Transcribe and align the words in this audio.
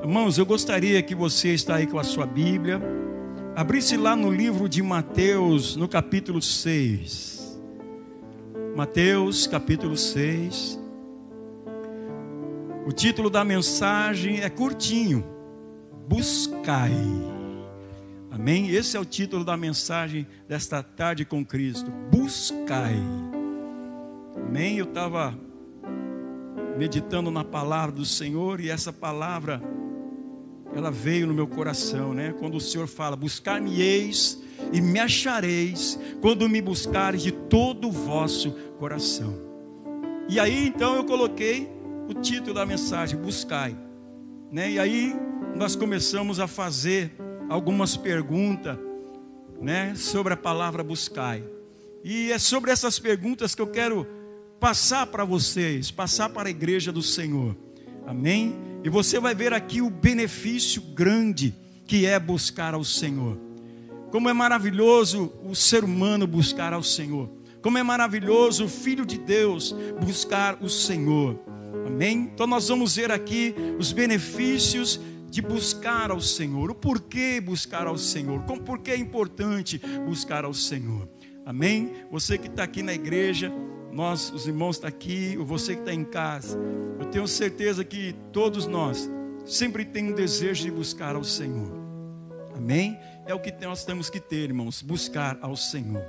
Irmãos, 0.00 0.38
eu 0.38 0.46
gostaria 0.46 1.02
que 1.02 1.14
você 1.14 1.52
está 1.52 1.76
aí 1.76 1.86
com 1.86 1.98
a 1.98 2.04
sua 2.04 2.24
Bíblia, 2.24 2.80
abrisse 3.56 3.96
lá 3.96 4.14
no 4.14 4.30
livro 4.30 4.68
de 4.68 4.80
Mateus, 4.80 5.74
no 5.74 5.88
capítulo 5.88 6.40
6. 6.40 7.60
Mateus, 8.76 9.46
capítulo 9.48 9.96
6. 9.96 10.78
O 12.86 12.92
título 12.92 13.28
da 13.28 13.44
mensagem 13.44 14.40
é 14.40 14.48
curtinho: 14.48 15.24
Buscai. 16.08 16.94
Amém? 18.30 18.70
Esse 18.70 18.96
é 18.96 19.00
o 19.00 19.04
título 19.04 19.44
da 19.44 19.56
mensagem 19.56 20.28
desta 20.46 20.80
tarde 20.80 21.24
com 21.24 21.44
Cristo: 21.44 21.90
Buscai. 22.10 22.96
Amém? 24.36 24.78
Eu 24.78 24.84
estava 24.84 25.36
meditando 26.78 27.32
na 27.32 27.42
palavra 27.42 27.96
do 27.96 28.04
Senhor 28.04 28.60
e 28.60 28.70
essa 28.70 28.92
palavra 28.92 29.60
ela 30.78 30.90
veio 30.90 31.26
no 31.26 31.34
meu 31.34 31.46
coração, 31.46 32.14
né? 32.14 32.34
Quando 32.38 32.56
o 32.56 32.60
Senhor 32.60 32.86
fala: 32.86 33.16
Buscar-me-eis 33.16 34.40
e 34.72 34.80
me 34.80 34.98
achareis, 34.98 35.98
quando 36.20 36.48
me 36.48 36.62
buscares 36.62 37.22
de 37.22 37.32
todo 37.32 37.88
o 37.88 37.92
vosso 37.92 38.52
coração. 38.78 39.34
E 40.28 40.38
aí 40.38 40.68
então 40.68 40.94
eu 40.96 41.04
coloquei 41.04 41.68
o 42.08 42.14
título 42.14 42.54
da 42.54 42.64
mensagem: 42.64 43.18
Buscai, 43.18 43.76
né? 44.50 44.70
E 44.70 44.78
aí 44.78 45.14
nós 45.56 45.74
começamos 45.74 46.38
a 46.38 46.46
fazer 46.46 47.12
algumas 47.48 47.96
perguntas, 47.96 48.78
né? 49.60 49.94
Sobre 49.96 50.34
a 50.34 50.36
palavra 50.36 50.82
buscai. 50.82 51.42
E 52.04 52.30
é 52.30 52.38
sobre 52.38 52.70
essas 52.70 52.98
perguntas 52.98 53.54
que 53.54 53.60
eu 53.62 53.66
quero 53.66 54.06
passar 54.60 55.06
para 55.06 55.24
vocês, 55.24 55.90
passar 55.90 56.28
para 56.28 56.48
a 56.48 56.50
igreja 56.50 56.92
do 56.92 57.02
Senhor. 57.02 57.56
Amém? 58.08 58.56
E 58.82 58.88
você 58.88 59.20
vai 59.20 59.34
ver 59.34 59.52
aqui 59.52 59.82
o 59.82 59.90
benefício 59.90 60.80
grande 60.80 61.54
que 61.86 62.06
é 62.06 62.18
buscar 62.18 62.72
ao 62.72 62.82
Senhor. 62.82 63.38
Como 64.10 64.30
é 64.30 64.32
maravilhoso 64.32 65.30
o 65.44 65.54
ser 65.54 65.84
humano 65.84 66.26
buscar 66.26 66.72
ao 66.72 66.82
Senhor. 66.82 67.28
Como 67.60 67.76
é 67.76 67.82
maravilhoso 67.82 68.64
o 68.64 68.68
filho 68.68 69.04
de 69.04 69.18
Deus 69.18 69.74
buscar 70.00 70.56
o 70.62 70.70
Senhor. 70.70 71.38
Amém? 71.86 72.30
Então 72.32 72.46
nós 72.46 72.68
vamos 72.68 72.96
ver 72.96 73.12
aqui 73.12 73.54
os 73.78 73.92
benefícios 73.92 74.98
de 75.28 75.42
buscar 75.42 76.10
ao 76.10 76.20
Senhor. 76.22 76.70
O 76.70 76.74
porquê 76.74 77.42
buscar 77.42 77.86
ao 77.86 77.98
Senhor. 77.98 78.40
Como 78.44 78.62
porquê 78.62 78.92
é 78.92 78.96
importante 78.96 79.78
buscar 80.06 80.46
ao 80.46 80.54
Senhor. 80.54 81.06
Amém? 81.44 81.92
Você 82.10 82.38
que 82.38 82.46
está 82.46 82.62
aqui 82.62 82.82
na 82.82 82.94
igreja, 82.94 83.52
nós, 83.92 84.30
os 84.30 84.46
irmãos 84.46 84.76
estão 84.76 84.90
tá 84.90 84.96
aqui, 84.96 85.36
você 85.36 85.74
que 85.74 85.80
está 85.80 85.92
em 85.92 86.04
casa, 86.04 86.58
eu 86.98 87.06
tenho 87.06 87.26
certeza 87.26 87.84
que 87.84 88.14
todos 88.32 88.66
nós 88.66 89.10
sempre 89.44 89.84
tem 89.84 90.12
um 90.12 90.14
desejo 90.14 90.62
de 90.62 90.70
buscar 90.70 91.16
ao 91.16 91.24
Senhor. 91.24 91.72
Amém? 92.54 92.98
É 93.26 93.34
o 93.34 93.40
que 93.40 93.52
nós 93.64 93.84
temos 93.84 94.10
que 94.10 94.20
ter, 94.20 94.44
irmãos, 94.44 94.82
buscar 94.82 95.38
ao 95.40 95.56
Senhor. 95.56 96.04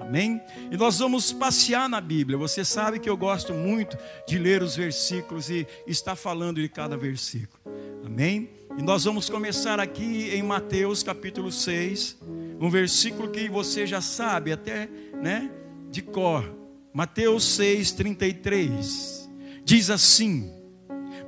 Amém? 0.00 0.42
E 0.70 0.76
nós 0.76 0.98
vamos 0.98 1.32
passear 1.32 1.88
na 1.88 2.00
Bíblia. 2.00 2.36
Você 2.36 2.64
sabe 2.64 2.98
que 2.98 3.08
eu 3.08 3.16
gosto 3.16 3.54
muito 3.54 3.96
de 4.26 4.36
ler 4.36 4.62
os 4.62 4.74
versículos 4.74 5.48
e 5.48 5.66
estar 5.86 6.16
falando 6.16 6.60
de 6.60 6.68
cada 6.68 6.96
versículo. 6.96 7.62
Amém? 8.04 8.50
E 8.76 8.82
nós 8.82 9.04
vamos 9.04 9.30
começar 9.30 9.78
aqui 9.78 10.30
em 10.34 10.42
Mateus 10.42 11.02
capítulo 11.02 11.52
6, 11.52 12.18
um 12.60 12.68
versículo 12.68 13.30
que 13.30 13.48
você 13.48 13.86
já 13.86 14.00
sabe 14.00 14.50
até, 14.50 14.88
né, 15.22 15.50
de 15.90 16.02
cor. 16.02 16.61
Mateus 16.92 17.58
6:33 17.58 19.28
diz 19.64 19.90
assim: 19.90 20.50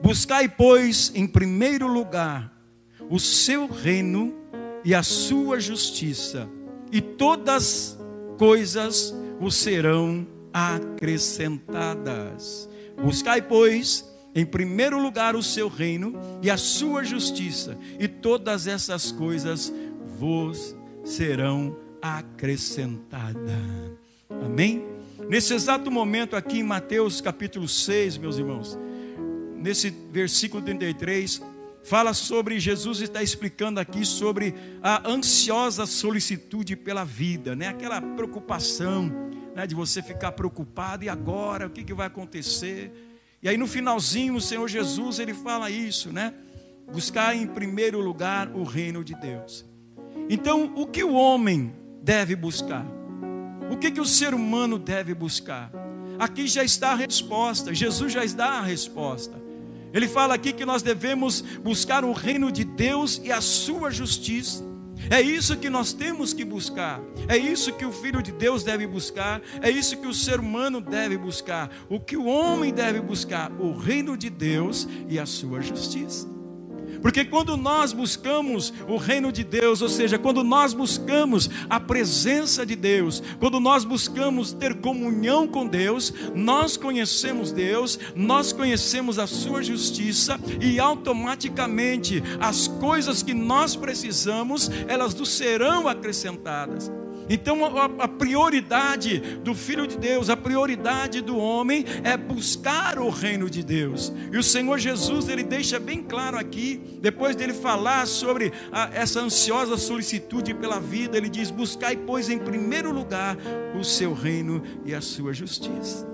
Buscai, 0.03 0.49
pois, 0.49 1.13
em 1.15 1.27
primeiro 1.27 1.87
lugar 1.87 2.53
o 3.09 3.19
seu 3.19 3.67
reino 3.67 4.35
e 4.85 4.95
a 4.95 5.03
sua 5.03 5.59
justiça, 5.59 6.49
e 6.93 7.01
todas 7.01 7.99
coisas 8.37 9.15
vos 9.41 9.55
serão 9.55 10.27
acrescentadas. 10.53 12.69
Buscai, 13.03 13.41
pois, 13.41 14.05
em 14.35 14.45
primeiro 14.45 15.01
lugar 15.01 15.35
o 15.35 15.43
seu 15.43 15.69
reino 15.69 16.13
e 16.43 16.51
a 16.51 16.57
sua 16.57 17.05
justiça, 17.05 17.79
e 17.99 18.07
todas 18.07 18.67
essas 18.67 19.11
coisas 19.11 19.73
vos 20.19 20.77
serão 21.05 21.77
acrescentadas. 22.03 23.55
Amém? 24.29 24.94
Nesse 25.29 25.55
exato 25.55 25.91
momento, 25.91 26.37
aqui 26.37 26.59
em 26.59 26.63
Mateus 26.63 27.21
capítulo 27.21 27.67
6, 27.67 28.19
meus 28.19 28.37
irmãos, 28.37 28.79
nesse 29.57 29.89
versículo 29.89 30.63
33, 30.63 31.41
fala 31.83 32.13
sobre 32.13 32.61
Jesus 32.61 33.01
está 33.01 33.23
explicando 33.23 33.81
aqui 33.81 34.05
sobre 34.05 34.55
a 34.83 35.09
ansiosa 35.09 35.87
solicitude 35.87 36.77
pela 36.77 37.05
vida, 37.05 37.57
né? 37.57 37.69
Aquela 37.69 38.03
preocupação, 38.03 39.11
né? 39.55 39.67
De 39.67 39.75
você 39.75 40.03
ficar 40.03 40.33
preocupado 40.33 41.05
e 41.05 41.09
agora 41.09 41.67
o 41.67 41.71
que, 41.71 41.83
que 41.83 41.95
vai 41.95 42.07
acontecer? 42.07 42.93
E 43.43 43.49
aí 43.49 43.57
no 43.57 43.67
finalzinho 43.67 44.35
o 44.35 44.41
Senhor 44.41 44.69
Jesus 44.69 45.19
ele 45.19 45.33
fala 45.33 45.71
isso, 45.71 46.13
né? 46.13 46.35
Buscar 46.93 47.35
em 47.35 47.47
primeiro 47.47 47.99
lugar 47.99 48.51
o 48.55 48.63
reino 48.63 49.03
de 49.03 49.15
Deus. 49.15 49.65
Então 50.29 50.75
o 50.77 50.87
que 50.87 51.03
o 51.03 51.15
homem 51.15 51.75
deve 52.03 52.37
buscar? 52.37 52.85
O 53.75 53.77
que, 53.77 53.91
que 53.91 54.01
o 54.01 54.05
ser 54.05 54.33
humano 54.33 54.79
deve 54.79 55.13
buscar? 55.15 55.69
Aqui 56.17 56.47
já 56.47 56.63
está 56.63 56.93
a 56.93 56.95
resposta, 56.95 57.75
Jesus 57.75 58.13
já 58.13 58.25
dá 58.27 58.61
a 58.61 58.63
resposta. 58.63 59.35
Ele 59.93 60.07
fala 60.07 60.33
aqui 60.33 60.53
que 60.53 60.65
nós 60.65 60.81
devemos 60.81 61.41
buscar 61.41 62.05
o 62.05 62.13
reino 62.13 62.53
de 62.53 62.63
Deus 62.63 63.21
e 63.25 63.33
a 63.33 63.41
sua 63.41 63.91
justiça. 63.91 64.63
É 65.11 65.21
isso 65.21 65.57
que 65.57 65.69
nós 65.69 65.93
temos 65.93 66.33
que 66.33 66.45
buscar. 66.45 67.01
É 67.29 67.37
isso 67.37 67.73
que 67.73 67.85
o 67.85 67.91
filho 67.91 68.23
de 68.23 68.31
Deus 68.31 68.63
deve 68.63 68.87
buscar. 68.87 69.43
É 69.61 69.69
isso 69.69 69.97
que 69.97 70.07
o 70.07 70.15
ser 70.15 70.39
humano 70.39 70.81
deve 70.81 71.19
buscar. 71.19 71.69
O 71.89 71.99
que 71.99 72.17
o 72.17 72.27
homem 72.27 72.73
deve 72.73 73.01
buscar: 73.01 73.51
o 73.59 73.77
reino 73.77 74.17
de 74.17 74.31
Deus 74.31 74.87
e 75.09 75.19
a 75.19 75.27
sua 75.27 75.61
justiça. 75.61 76.34
Porque 77.05 77.23
quando 77.23 77.55
nós 77.55 77.93
buscamos 77.93 78.73
o 78.89 78.97
reino 78.97 79.31
de 79.31 79.45
Deus, 79.45 79.83
ou 79.83 79.91
seja, 79.91 80.19
quando 80.19 80.43
nós 80.43 80.73
buscamos 80.73 81.51
a 81.69 81.79
presença 81.79 82.65
de 82.65 82.75
Deus, 82.75 83.23
quando 83.39 83.61
nós 83.61 83.85
buscamos 83.85 84.55
ter 84.55 84.77
comunhão 84.77 85.47
com 85.47 85.67
Deus, 85.67 86.15
nós 86.35 86.79
conhecemos 86.79 87.53
Deus, 87.53 87.99
nós 88.17 88.55
conhecemos 88.55 89.19
a 89.19 89.27
sua 89.27 89.63
justiça 89.63 90.41
e 90.59 90.81
automaticamente 90.81 92.23
as 92.41 92.69
coisas 92.69 93.23
que 93.23 93.35
nós 93.35 93.77
precisamos, 93.77 94.71
elas 94.89 95.15
nos 95.15 95.29
serão 95.29 95.87
acrescentadas. 95.87 96.91
Então 97.29 97.65
a, 97.65 98.09
prioridade 98.09 99.19
do 99.43 99.55
Filho 99.55 99.87
de 99.87 99.97
Deus, 99.97 100.29
a 100.29 100.37
prioridade 100.37 101.21
do 101.21 101.37
homem 101.37 101.85
é 102.03 102.17
buscar 102.17 102.99
o 102.99 103.09
reino 103.09 103.49
de 103.49 103.63
Deus. 103.63 104.13
E 104.33 104.37
o 104.37 104.43
Senhor 104.43 104.79
Jesus, 104.79 105.29
ele 105.29 105.43
deixa 105.43 105.79
bem 105.79 106.03
claro 106.03 106.37
aqui, 106.37 106.81
depois 107.01 107.35
dele 107.35 107.55
falar 107.55 108.07
sobre 108.07 108.53
a, 108.71 108.91
essa 108.93 109.21
ansiosa 109.21 109.77
solicitude 109.77 110.53
pela 110.55 110.79
vida, 110.79 111.17
ele 111.17 111.29
diz: 111.29 111.51
Buscai, 111.51 111.97
pois, 111.97 112.29
em 112.29 112.39
primeiro 112.39 112.93
lugar 112.93 113.37
o 113.79 113.83
seu 113.83 114.13
reino 114.13 114.63
e 114.85 114.95
a 114.95 115.01
sua 115.01 115.33
justiça. 115.33 116.07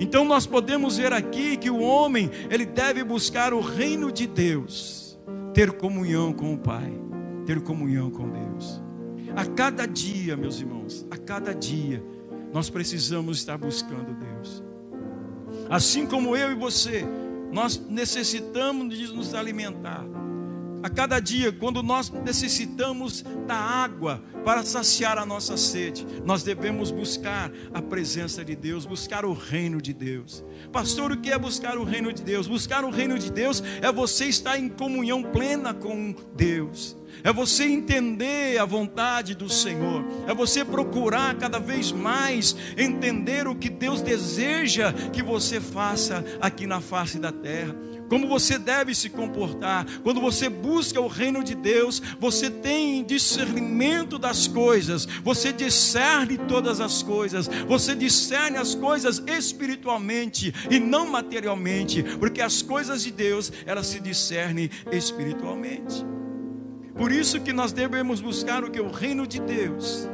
Então 0.00 0.24
nós 0.24 0.46
podemos 0.46 0.96
ver 0.96 1.12
aqui 1.12 1.56
que 1.56 1.70
o 1.70 1.80
homem, 1.80 2.30
ele 2.48 2.64
deve 2.64 3.02
buscar 3.02 3.52
o 3.52 3.60
reino 3.60 4.12
de 4.12 4.26
Deus, 4.26 5.18
ter 5.52 5.72
comunhão 5.72 6.32
com 6.32 6.54
o 6.54 6.58
Pai, 6.58 6.92
ter 7.44 7.60
comunhão 7.60 8.08
com 8.08 8.28
Deus. 8.28 8.87
A 9.38 9.44
cada 9.44 9.86
dia, 9.86 10.36
meus 10.36 10.58
irmãos, 10.58 11.06
a 11.12 11.16
cada 11.16 11.54
dia, 11.54 12.02
nós 12.52 12.68
precisamos 12.68 13.38
estar 13.38 13.56
buscando 13.56 14.12
Deus. 14.12 14.64
Assim 15.70 16.08
como 16.08 16.36
eu 16.36 16.50
e 16.50 16.56
você, 16.56 17.04
nós 17.52 17.80
necessitamos 17.88 18.98
de 18.98 19.06
nos 19.14 19.34
alimentar. 19.34 20.04
A 20.82 20.90
cada 20.90 21.20
dia, 21.20 21.52
quando 21.52 21.84
nós 21.84 22.10
necessitamos 22.10 23.24
da 23.46 23.54
água 23.54 24.20
para 24.44 24.64
saciar 24.64 25.18
a 25.18 25.24
nossa 25.24 25.56
sede, 25.56 26.04
nós 26.24 26.42
devemos 26.42 26.90
buscar 26.90 27.52
a 27.72 27.80
presença 27.80 28.44
de 28.44 28.56
Deus, 28.56 28.84
buscar 28.84 29.24
o 29.24 29.32
reino 29.32 29.80
de 29.80 29.92
Deus. 29.92 30.44
Pastor, 30.72 31.12
o 31.12 31.16
que 31.16 31.30
é 31.30 31.38
buscar 31.38 31.78
o 31.78 31.84
reino 31.84 32.12
de 32.12 32.24
Deus? 32.24 32.48
Buscar 32.48 32.84
o 32.84 32.90
reino 32.90 33.16
de 33.16 33.30
Deus 33.30 33.62
é 33.80 33.92
você 33.92 34.24
estar 34.24 34.58
em 34.58 34.68
comunhão 34.68 35.22
plena 35.22 35.72
com 35.72 36.12
Deus 36.34 36.97
é 37.22 37.32
você 37.32 37.64
entender 37.64 38.58
a 38.58 38.64
vontade 38.64 39.34
do 39.34 39.48
Senhor, 39.48 40.04
é 40.26 40.34
você 40.34 40.64
procurar 40.64 41.34
cada 41.36 41.58
vez 41.58 41.92
mais 41.92 42.56
entender 42.76 43.46
o 43.46 43.54
que 43.54 43.68
Deus 43.68 44.00
deseja 44.00 44.92
que 45.12 45.22
você 45.22 45.60
faça 45.60 46.24
aqui 46.40 46.66
na 46.66 46.80
face 46.80 47.18
da 47.18 47.32
terra 47.32 47.74
como 48.08 48.26
você 48.26 48.58
deve 48.58 48.94
se 48.94 49.10
comportar. 49.10 49.86
Quando 50.02 50.20
você 50.20 50.48
busca 50.48 51.00
o 51.00 51.06
reino 51.06 51.44
de 51.44 51.54
Deus, 51.54 52.00
você 52.18 52.50
tem 52.50 53.04
discernimento 53.04 54.18
das 54.18 54.48
coisas, 54.48 55.06
você 55.22 55.52
discerne 55.52 56.38
todas 56.38 56.80
as 56.80 57.02
coisas, 57.02 57.48
você 57.66 57.94
discerne 57.94 58.56
as 58.56 58.74
coisas 58.74 59.22
espiritualmente 59.26 60.52
e 60.70 60.80
não 60.80 61.06
materialmente, 61.06 62.02
porque 62.18 62.40
as 62.40 62.62
coisas 62.62 63.02
de 63.02 63.12
Deus, 63.12 63.52
elas 63.66 63.86
se 63.86 64.00
discernem 64.00 64.70
espiritualmente. 64.90 66.04
Por 66.98 67.10
isso 67.10 67.40
que 67.40 67.52
nós 67.52 67.72
devemos 67.72 68.20
buscar 68.20 68.62
o 68.62 68.70
que 68.70 68.80
o 68.80 68.90
reino 68.90 69.26
de 69.26 69.40
Deus, 69.40 70.06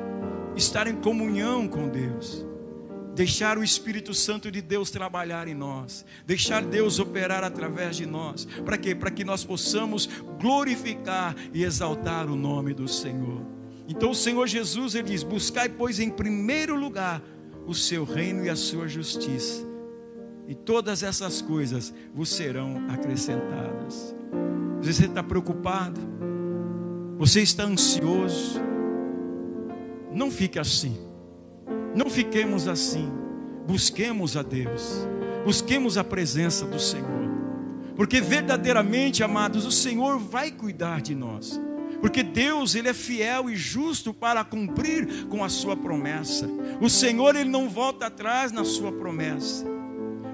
estar 0.54 0.86
em 0.86 0.94
comunhão 0.94 1.66
com 1.66 1.88
Deus 1.88 2.46
deixar 3.14 3.56
o 3.56 3.64
Espírito 3.64 4.12
Santo 4.12 4.50
de 4.50 4.60
Deus 4.60 4.90
trabalhar 4.90 5.46
em 5.46 5.54
nós, 5.54 6.04
deixar 6.26 6.62
Deus 6.62 6.98
operar 6.98 7.44
através 7.44 7.96
de 7.96 8.06
nós. 8.06 8.44
Para 8.64 8.76
quê? 8.76 8.94
Para 8.94 9.10
que 9.10 9.24
nós 9.24 9.44
possamos 9.44 10.08
glorificar 10.40 11.34
e 11.52 11.62
exaltar 11.62 12.28
o 12.28 12.36
nome 12.36 12.74
do 12.74 12.88
Senhor. 12.88 13.40
Então 13.88 14.10
o 14.10 14.14
Senhor 14.14 14.46
Jesus 14.46 14.94
ele 14.94 15.08
diz: 15.08 15.22
"Buscai 15.22 15.68
pois 15.68 16.00
em 16.00 16.10
primeiro 16.10 16.76
lugar 16.76 17.22
o 17.66 17.74
seu 17.74 18.04
reino 18.04 18.44
e 18.44 18.50
a 18.50 18.56
sua 18.56 18.88
justiça, 18.88 19.64
e 20.48 20.54
todas 20.54 21.02
essas 21.02 21.40
coisas 21.40 21.94
vos 22.12 22.28
serão 22.28 22.84
acrescentadas." 22.88 24.14
Você 24.82 25.06
está 25.06 25.22
preocupado? 25.22 26.00
Você 27.18 27.40
está 27.42 27.64
ansioso? 27.64 28.60
Não 30.12 30.30
fique 30.30 30.58
assim. 30.58 30.96
Não 31.94 32.10
fiquemos 32.10 32.66
assim. 32.66 33.10
Busquemos 33.66 34.36
a 34.36 34.42
Deus. 34.42 35.06
Busquemos 35.44 35.96
a 35.96 36.04
presença 36.04 36.66
do 36.66 36.78
Senhor. 36.78 37.24
Porque 37.96 38.20
verdadeiramente, 38.20 39.22
amados, 39.22 39.64
o 39.64 39.70
Senhor 39.70 40.18
vai 40.18 40.50
cuidar 40.50 41.00
de 41.00 41.14
nós. 41.14 41.60
Porque 42.00 42.22
Deus, 42.22 42.74
ele 42.74 42.88
é 42.88 42.94
fiel 42.94 43.48
e 43.48 43.56
justo 43.56 44.12
para 44.12 44.44
cumprir 44.44 45.26
com 45.28 45.42
a 45.44 45.48
sua 45.48 45.76
promessa. 45.76 46.48
O 46.80 46.90
Senhor, 46.90 47.36
ele 47.36 47.48
não 47.48 47.68
volta 47.68 48.06
atrás 48.06 48.52
na 48.52 48.64
sua 48.64 48.92
promessa. 48.92 49.64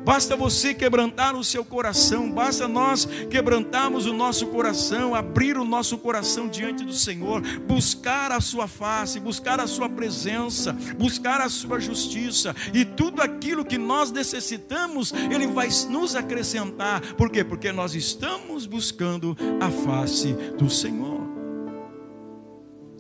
Basta 0.05 0.35
você 0.35 0.73
quebrantar 0.73 1.37
o 1.37 1.45
seu 1.45 1.65
coração, 1.65 2.31
basta 2.31 2.67
nós 2.67 3.05
quebrantarmos 3.31 4.07
o 4.07 4.13
nosso 4.13 4.47
coração, 4.47 5.15
abrir 5.15 5.57
o 5.57 5.65
nosso 5.65 5.99
coração 5.99 6.49
diante 6.49 6.85
do 6.85 6.93
Senhor, 6.93 7.43
buscar 7.67 8.33
a 8.33 8.41
sua 8.41 8.67
face, 8.67 9.21
buscar 9.21 9.61
a 9.61 9.67
sua 9.67 9.89
presença, 9.89 10.73
buscar 10.99 11.41
a 11.41 11.49
sua 11.49 11.79
justiça, 11.79 12.55
e 12.73 12.85
tudo 12.85 13.21
aquilo 13.21 13.65
que 13.65 13.79
nós 13.79 14.11
necessitamos, 14.11 15.13
Ele 15.13 15.47
vai 15.47 15.69
nos 15.89 16.17
acrescentar. 16.17 17.01
Por 17.15 17.31
quê? 17.31 17.45
Porque 17.45 17.71
nós 17.71 17.95
estamos 17.95 18.67
buscando 18.67 19.37
a 19.61 19.71
face 19.71 20.33
do 20.57 20.71
Senhor. 20.71 21.21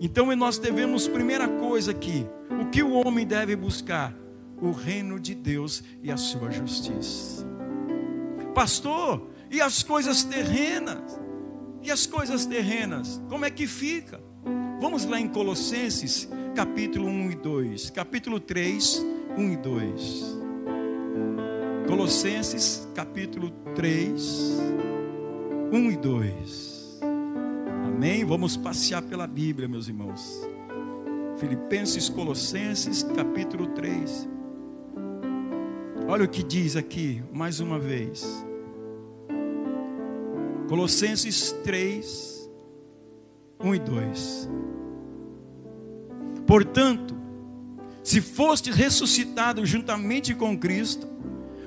Então 0.00 0.35
nós 0.35 0.58
devemos, 0.58 1.08
primeira 1.08 1.46
coisa 1.46 1.91
aqui, 1.91 2.26
o 2.61 2.67
que 2.70 2.82
o 2.82 2.93
homem 2.93 3.26
deve 3.26 3.55
buscar? 3.55 4.14
O 4.60 4.72
reino 4.72 5.18
de 5.18 5.34
Deus 5.34 5.82
e 6.02 6.10
a 6.10 6.16
sua 6.16 6.50
justiça. 6.50 7.46
Pastor, 8.54 9.28
e 9.50 9.60
as 9.60 9.82
coisas 9.82 10.22
terrenas? 10.22 11.18
E 11.82 11.90
as 11.90 12.06
coisas 12.06 12.44
terrenas, 12.44 13.20
como 13.28 13.44
é 13.44 13.50
que 13.50 13.66
fica? 13.66 14.20
Vamos 14.80 15.04
lá 15.04 15.18
em 15.18 15.28
Colossenses, 15.28 16.28
capítulo 16.54 17.06
1 17.06 17.30
e 17.30 17.34
2. 17.34 17.90
Capítulo 17.90 18.38
3, 18.38 19.04
1 19.36 19.52
e 19.52 19.56
2. 19.56 20.40
Colossenses, 21.86 22.88
capítulo 22.94 23.50
3, 23.74 24.58
1 25.72 25.90
e 25.90 25.96
2. 25.96 27.00
Amém? 27.84 28.24
Vamos 28.24 28.56
passear 28.56 29.02
pela 29.02 29.26
Bíblia, 29.26 29.68
meus 29.68 29.88
irmãos. 29.88 30.48
Filipenses, 31.38 32.08
Colossenses, 32.08 33.02
capítulo 33.02 33.66
3. 33.68 34.30
Olha 36.10 36.24
o 36.24 36.28
que 36.28 36.42
diz 36.42 36.74
aqui, 36.74 37.22
mais 37.32 37.60
uma 37.60 37.78
vez. 37.78 38.44
Colossenses 40.68 41.52
3, 41.62 42.50
1 43.60 43.74
e 43.76 43.78
2. 43.78 44.50
Portanto, 46.48 47.16
se 48.02 48.20
foste 48.20 48.72
ressuscitado 48.72 49.64
juntamente 49.64 50.34
com 50.34 50.58
Cristo, 50.58 51.06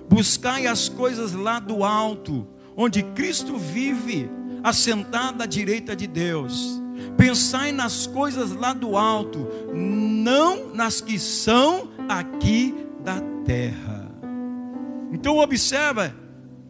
buscai 0.09 0.67
as 0.67 0.89
coisas 0.89 1.31
lá 1.31 1.57
do 1.57 1.81
alto, 1.81 2.45
onde 2.75 3.01
Cristo 3.01 3.55
vive, 3.55 4.29
assentado 4.61 5.41
à 5.41 5.45
direita 5.45 5.95
de 5.95 6.05
Deus. 6.05 6.81
Pensai 7.15 7.71
nas 7.71 8.07
coisas 8.07 8.51
lá 8.51 8.73
do 8.73 8.97
alto, 8.97 9.47
não 9.73 10.73
nas 10.73 10.99
que 10.99 11.17
são 11.17 11.87
aqui 12.09 12.75
da 13.01 13.21
terra. 13.45 13.92
Então 15.13 15.37
observa 15.37 16.13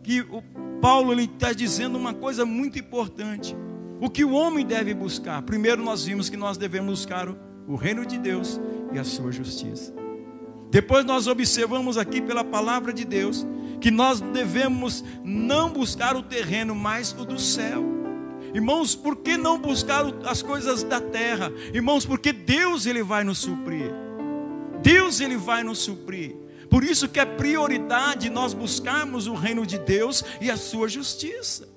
que 0.03 0.21
o 0.21 0.43
Paulo 0.81 1.17
está 1.19 1.53
dizendo 1.53 1.97
uma 1.97 2.13
coisa 2.13 2.45
muito 2.45 2.77
importante. 2.77 3.55
O 4.01 4.09
que 4.09 4.25
o 4.25 4.33
homem 4.33 4.65
deve 4.65 4.93
buscar? 4.93 5.41
Primeiro 5.43 5.81
nós 5.81 6.03
vimos 6.03 6.29
que 6.29 6.35
nós 6.35 6.57
devemos 6.57 6.99
buscar 6.99 7.29
o, 7.29 7.75
reino 7.77 8.05
de 8.05 8.19
Deus 8.19 8.59
e 8.91 8.99
a 8.99 9.03
sua 9.05 9.31
justiça. 9.31 9.93
Depois 10.69 11.05
nós 11.05 11.25
observamos 11.25 11.97
aqui 11.97 12.21
pela 12.21 12.43
palavra 12.43 12.91
de 12.91 13.05
Deus 13.05 13.47
que 13.79 13.89
nós 13.89 14.19
devemos 14.19 15.03
não 15.23 15.69
buscar 15.69 16.15
o 16.15 16.23
terreno, 16.23 16.75
mas 16.75 17.15
o 17.17 17.23
do 17.25 17.39
céu. 17.39 17.81
Irmãos, 18.53 18.93
por 18.93 19.15
que 19.17 19.37
não 19.37 19.57
buscar 19.57 20.03
as 20.25 20.41
coisas 20.41 20.83
da 20.83 20.99
terra? 20.99 21.51
Irmãos, 21.73 22.05
porque 22.05 22.33
Deus 22.33 22.85
ele 22.85 23.03
vai 23.03 23.23
nos 23.23 23.37
suprir. 23.37 23.89
Deus 24.81 25.21
ele 25.21 25.37
vai 25.37 25.63
nos 25.63 25.79
suprir. 25.79 26.42
Por 26.73 26.83
isso 26.83 27.07
que 27.07 27.19
é 27.19 27.25
prioridade 27.25 28.31
nós 28.31 28.51
buscarmos 28.51 29.27
o 29.27 29.35
reino 29.35 29.63
de 29.63 29.77
Deus 29.77 30.25
e 30.41 30.49
a 30.49 30.57
sua 30.57 30.89
justiça. 30.89 31.69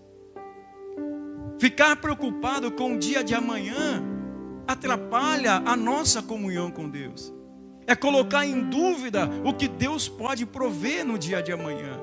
Ficar 1.58 1.96
preocupado 1.96 2.70
com 2.70 2.94
o 2.94 2.98
dia 2.98 3.22
de 3.22 3.34
amanhã 3.34 4.02
atrapalha 4.66 5.56
a 5.66 5.76
nossa 5.76 6.22
comunhão 6.22 6.70
com 6.70 6.88
Deus. 6.88 7.30
É 7.86 7.94
colocar 7.94 8.46
em 8.46 8.70
dúvida 8.70 9.28
o 9.44 9.52
que 9.52 9.68
Deus 9.68 10.08
pode 10.08 10.46
prover 10.46 11.04
no 11.04 11.18
dia 11.18 11.42
de 11.42 11.52
amanhã. 11.52 12.00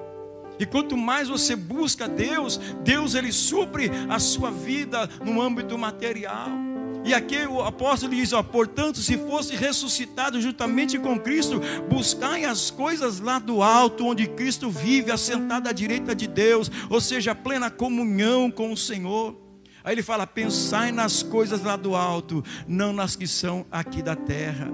E 0.59 0.65
quanto 0.67 0.95
mais 0.95 1.29
você 1.29 1.55
busca 1.55 2.07
Deus, 2.07 2.57
Deus 2.83 3.15
ele 3.15 3.31
supre 3.31 3.89
a 4.07 4.19
sua 4.19 4.51
vida 4.51 5.09
no 5.25 5.41
âmbito 5.41 5.75
material. 5.79 6.47
E 7.05 7.13
aqui 7.13 7.45
o 7.45 7.61
apóstolo 7.61 8.13
diz: 8.13 8.31
ó, 8.33 8.41
portanto, 8.41 8.99
se 8.99 9.17
fosse 9.17 9.55
ressuscitado 9.55 10.39
juntamente 10.39 10.97
com 10.97 11.19
Cristo, 11.19 11.61
buscai 11.89 12.45
as 12.45 12.71
coisas 12.71 13.19
lá 13.19 13.39
do 13.39 13.61
alto, 13.61 14.05
onde 14.05 14.27
Cristo 14.27 14.69
vive, 14.69 15.11
assentado 15.11 15.67
à 15.67 15.71
direita 15.71 16.15
de 16.15 16.27
Deus, 16.27 16.71
ou 16.89 17.01
seja, 17.01 17.35
plena 17.35 17.69
comunhão 17.69 18.49
com 18.49 18.71
o 18.71 18.77
Senhor. 18.77 19.35
Aí 19.83 19.93
ele 19.93 20.03
fala: 20.03 20.25
pensai 20.25 20.91
nas 20.91 21.21
coisas 21.21 21.61
lá 21.61 21.75
do 21.75 21.95
alto, 21.95 22.43
não 22.67 22.93
nas 22.93 23.15
que 23.15 23.27
são 23.27 23.65
aqui 23.69 24.01
da 24.01 24.15
terra. 24.15 24.71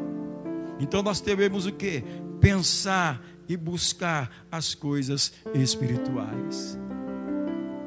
Então 0.80 1.02
nós 1.02 1.20
devemos 1.20 1.66
o 1.66 1.72
que? 1.72 2.04
Pensar 2.40 3.22
e 3.48 3.58
buscar 3.58 4.30
as 4.52 4.76
coisas 4.76 5.34
espirituais. 5.56 6.78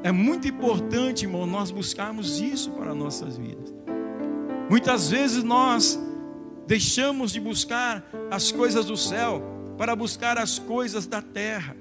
É 0.03 0.11
muito 0.11 0.49
importante, 0.49 1.23
irmão, 1.23 1.45
nós 1.45 1.71
buscarmos 1.71 2.41
isso 2.41 2.71
para 2.71 2.93
nossas 2.93 3.37
vidas. 3.37 3.82
Muitas 4.73 5.11
vezes 5.11 5.43
nós 5.43 5.99
deixamos 6.65 7.31
de 7.31 7.39
buscar 7.39 8.03
as 8.31 8.51
coisas 8.51 8.85
do 8.85 8.97
céu 8.97 9.39
para 9.77 9.95
buscar 9.95 10.39
as 10.39 10.57
coisas 10.57 11.05
da 11.05 11.21
terra. 11.21 11.77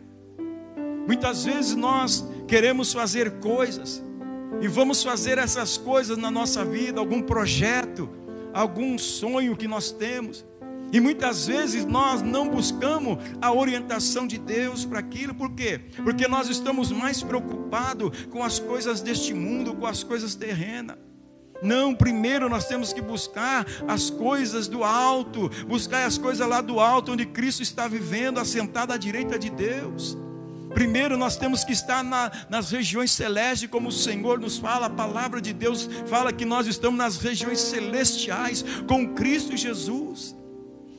Muitas 1.07 1.43
vezes 1.47 1.75
nós 1.75 2.23
queremos 2.47 2.93
fazer 2.93 3.39
coisas 3.39 4.05
e 4.61 4.69
vamos 4.69 5.03
fazer 5.03 5.39
essas 5.39 5.79
coisas 5.79 6.19
na 6.19 6.31
nossa 6.31 6.67
vida, 6.67 7.01
algum 7.01 7.23
projeto, 7.23 8.11
algum 8.53 8.99
sonho 8.99 9.57
que 9.57 9.67
nós 9.67 9.91
temos. 9.91 10.45
E 10.93 11.01
muitas 11.01 11.47
vezes 11.47 11.87
nós 11.87 12.21
não 12.21 12.47
buscamos 12.47 13.17
a 13.41 13.51
orientação 13.51 14.27
de 14.27 14.37
Deus 14.37 14.85
para 14.85 14.99
aquilo, 14.99 15.35
por 15.35 15.51
quê? 15.53 15.81
Porque 16.05 16.29
nós 16.29 16.47
estamos 16.51 16.93
mais 16.93 17.23
preocupados 17.23 18.27
com 18.27 18.45
as 18.45 18.59
coisas 18.59 19.01
deste 19.01 19.33
mundo, 19.33 19.75
com 19.75 19.87
as 19.87 20.05
coisas 20.05 20.35
terrenas. 20.35 20.99
Não, 21.63 21.95
primeiro 21.95 22.49
nós 22.49 22.67
temos 22.67 22.93
que 22.93 23.01
buscar 23.01 23.65
as 23.87 24.11
coisas 24.11 24.67
do 24.67 24.83
alto, 24.83 25.49
buscar 25.67 26.05
as 26.05 26.19
coisas 26.19 26.47
lá 26.47 26.61
do 26.61 26.81
alto, 26.81 27.13
onde 27.13 27.25
Cristo 27.25 27.63
está 27.63 27.87
vivendo, 27.87 28.41
assentado 28.41 28.93
à 28.93 28.97
direita 28.97 29.39
de 29.39 29.49
Deus. 29.49 30.19
Primeiro, 30.75 31.17
nós 31.17 31.37
temos 31.37 31.65
que 31.65 31.73
estar 31.73 32.03
na, 32.03 32.33
nas 32.49 32.71
regiões 32.71 33.13
celestes, 33.13 33.69
como 33.71 33.89
o 33.89 33.93
Senhor 33.93 34.41
nos 34.41 34.59
fala, 34.59 34.87
a 34.87 34.91
palavra 34.91 35.41
de 35.41 35.53
Deus 35.53 35.89
fala 36.07 36.33
que 36.33 36.45
nós 36.45 36.67
estamos 36.67 36.99
nas 36.99 37.19
regiões 37.19 37.61
celestiais 37.61 38.65
com 38.89 39.15
Cristo 39.15 39.57
Jesus. 39.57 40.35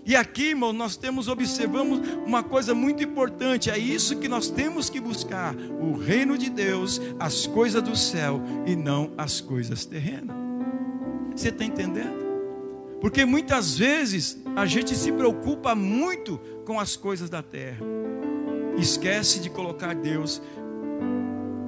E 0.06 0.16
aqui, 0.16 0.50
irmão, 0.50 0.74
nós 0.74 0.98
temos, 0.98 1.28
observamos 1.28 2.00
uma 2.26 2.44
coisa 2.44 2.76
muito 2.76 3.04
importante, 3.04 3.70
é 3.70 3.78
isso 3.78 4.18
que 4.18 4.28
nós 4.28 4.50
temos 4.50 4.90
que 4.90 5.00
buscar: 5.00 5.56
o 5.56 5.98
reino 5.98 6.38
de 6.38 6.50
Deus, 6.50 7.02
as 7.20 7.48
coisas 7.48 7.82
do 7.82 7.96
céu 7.96 8.42
e 8.66 8.76
não 8.76 9.12
as 9.18 9.40
coisas 9.42 9.86
terrenas. 9.86 10.43
Você 11.36 11.50
está 11.50 11.64
entendendo? 11.64 12.24
Porque 13.02 13.26
muitas 13.26 13.78
vezes 13.78 14.38
a 14.56 14.66
gente 14.66 14.96
se 14.96 15.12
preocupa 15.12 15.76
muito 15.76 16.40
com 16.66 16.80
as 16.80 16.96
coisas 16.96 17.30
da 17.30 17.44
terra, 17.44 17.86
esquece 18.78 19.42
de 19.42 19.50
colocar 19.50 19.94
Deus 19.94 20.42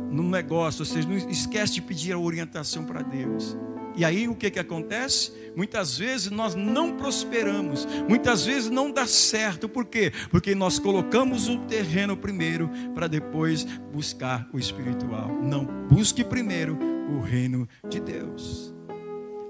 no 0.09 0.23
negócio, 0.23 0.81
ou 0.81 0.85
seja, 0.85 1.09
esquece 1.29 1.73
de 1.73 1.81
pedir 1.81 2.13
a 2.13 2.17
orientação 2.17 2.85
para 2.85 3.01
Deus. 3.01 3.57
E 3.97 4.03
aí 4.03 4.27
o 4.27 4.35
que, 4.35 4.49
que 4.51 4.59
acontece? 4.59 5.31
Muitas 5.55 5.97
vezes 5.97 6.29
nós 6.29 6.53
não 6.53 6.95
prosperamos, 6.97 7.87
muitas 8.07 8.45
vezes 8.45 8.69
não 8.69 8.91
dá 8.91 9.07
certo, 9.07 9.69
por 9.69 9.85
quê? 9.85 10.11
Porque 10.29 10.53
nós 10.53 10.79
colocamos 10.79 11.47
o 11.47 11.59
terreno 11.59 12.15
primeiro 12.15 12.69
para 12.93 13.07
depois 13.07 13.65
buscar 13.93 14.47
o 14.53 14.59
espiritual. 14.59 15.29
Não, 15.41 15.65
busque 15.89 16.23
primeiro 16.23 16.77
o 17.09 17.21
reino 17.21 17.67
de 17.89 17.99
Deus. 17.99 18.73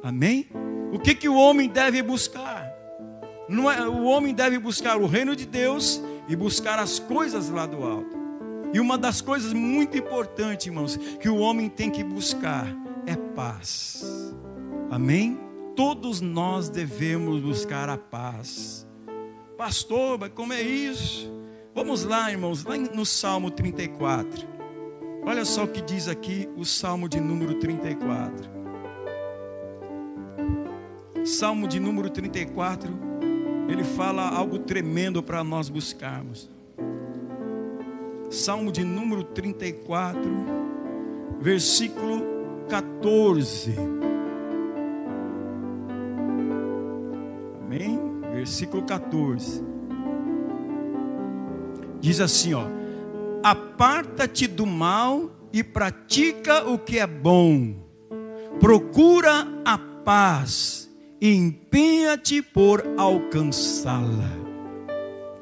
Amém? 0.05 0.47
O 0.93 0.99
que, 0.99 1.15
que 1.15 1.27
o 1.27 1.33
homem 1.33 1.67
deve 1.67 2.03
buscar? 2.03 2.71
Não 3.49 3.71
é, 3.71 3.87
o 3.87 4.03
homem 4.03 4.35
deve 4.35 4.59
buscar 4.59 4.97
o 4.97 5.07
reino 5.07 5.35
de 5.35 5.47
Deus 5.47 5.99
e 6.29 6.35
buscar 6.35 6.77
as 6.77 6.99
coisas 6.99 7.49
lá 7.49 7.65
do 7.65 7.83
alto. 7.83 8.15
E 8.71 8.79
uma 8.79 8.99
das 8.99 9.19
coisas 9.19 9.51
muito 9.51 9.97
importantes, 9.97 10.67
irmãos, 10.67 10.95
que 10.95 11.27
o 11.27 11.37
homem 11.37 11.69
tem 11.69 11.89
que 11.89 12.03
buscar 12.03 12.67
é 13.07 13.15
paz. 13.15 14.05
Amém? 14.91 15.39
Todos 15.75 16.21
nós 16.21 16.69
devemos 16.69 17.41
buscar 17.41 17.89
a 17.89 17.97
paz. 17.97 18.87
Pastor, 19.57 20.19
mas 20.19 20.31
como 20.33 20.53
é 20.53 20.61
isso? 20.61 21.33
Vamos 21.73 22.03
lá, 22.03 22.29
irmãos, 22.29 22.63
lá 22.63 22.77
no 22.77 23.07
Salmo 23.07 23.49
34. 23.49 24.47
Olha 25.25 25.43
só 25.45 25.63
o 25.63 25.67
que 25.67 25.81
diz 25.81 26.07
aqui 26.07 26.47
o 26.55 26.63
Salmo 26.63 27.09
de 27.09 27.19
número 27.19 27.55
34. 27.55 28.54
Salmo 31.25 31.67
de 31.67 31.79
número 31.79 32.07
34, 32.07 32.93
ele 33.67 33.83
fala 33.83 34.29
algo 34.29 34.59
tremendo 34.59 35.23
para 35.23 35.43
nós 35.43 35.69
buscarmos. 35.69 36.47
Salmo 38.29 38.71
de 38.71 38.83
número 38.83 39.23
34, 39.23 40.21
versículo 41.39 42.21
14. 42.69 43.73
Amém? 47.59 47.99
Versículo 48.31 48.83
14. 48.83 49.63
Diz 51.99 52.21
assim, 52.21 52.53
ó: 52.53 52.67
Aparta-te 53.43 54.45
do 54.45 54.67
mal 54.67 55.31
e 55.51 55.63
pratica 55.63 56.69
o 56.69 56.77
que 56.77 56.99
é 56.99 57.07
bom. 57.07 57.73
Procura 58.59 59.47
a 59.65 59.75
paz 59.75 60.84
e 61.19 61.33
empenha-te 61.35 62.41
por 62.41 62.83
alcançá-la. 62.97 64.31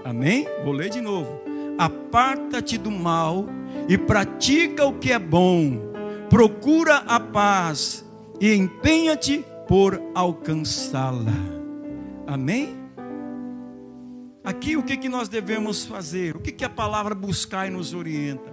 Amém? 0.03 0.47
Vou 0.63 0.73
ler 0.73 0.89
de 0.89 1.01
novo. 1.01 1.41
Aparta-te 1.77 2.77
do 2.77 2.91
mal 2.91 3.45
e 3.87 3.97
pratica 3.97 4.85
o 4.85 4.93
que 4.93 5.11
é 5.11 5.19
bom 5.19 5.93
procura 6.33 6.95
a 7.05 7.19
paz 7.19 8.03
e 8.41 8.55
empenha-te 8.55 9.45
por 9.67 10.01
alcançá-la. 10.15 11.31
Amém? 12.25 12.75
Aqui 14.43 14.75
o 14.75 14.81
que, 14.81 14.97
que 14.97 15.07
nós 15.07 15.29
devemos 15.29 15.85
fazer? 15.85 16.35
O 16.35 16.39
que, 16.39 16.51
que 16.51 16.65
a 16.65 16.69
palavra 16.69 17.13
buscar 17.13 17.67
e 17.67 17.69
nos 17.69 17.93
orienta? 17.93 18.51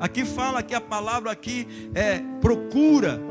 Aqui 0.00 0.24
fala 0.24 0.60
que 0.60 0.74
a 0.74 0.80
palavra 0.80 1.30
aqui 1.30 1.68
é 1.94 2.18
procura. 2.40 3.22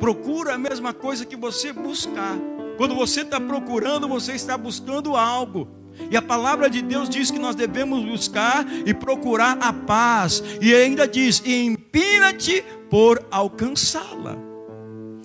Procura 0.00 0.54
a 0.54 0.58
mesma 0.58 0.92
coisa 0.92 1.24
que 1.24 1.36
você 1.36 1.72
buscar. 1.72 2.36
Quando 2.76 2.94
você 2.94 3.20
está 3.22 3.40
procurando, 3.40 4.08
você 4.08 4.32
está 4.32 4.56
buscando 4.56 5.16
algo. 5.16 5.68
E 6.10 6.16
a 6.16 6.22
palavra 6.22 6.68
de 6.68 6.82
Deus 6.82 7.08
diz 7.08 7.30
que 7.30 7.38
nós 7.38 7.54
devemos 7.54 8.04
buscar 8.04 8.66
e 8.84 8.92
procurar 8.92 9.58
a 9.60 9.72
paz. 9.72 10.42
E 10.60 10.74
ainda 10.74 11.06
diz: 11.06 11.42
empina-te 11.44 12.64
por 12.90 13.24
alcançá-la. 13.30 14.36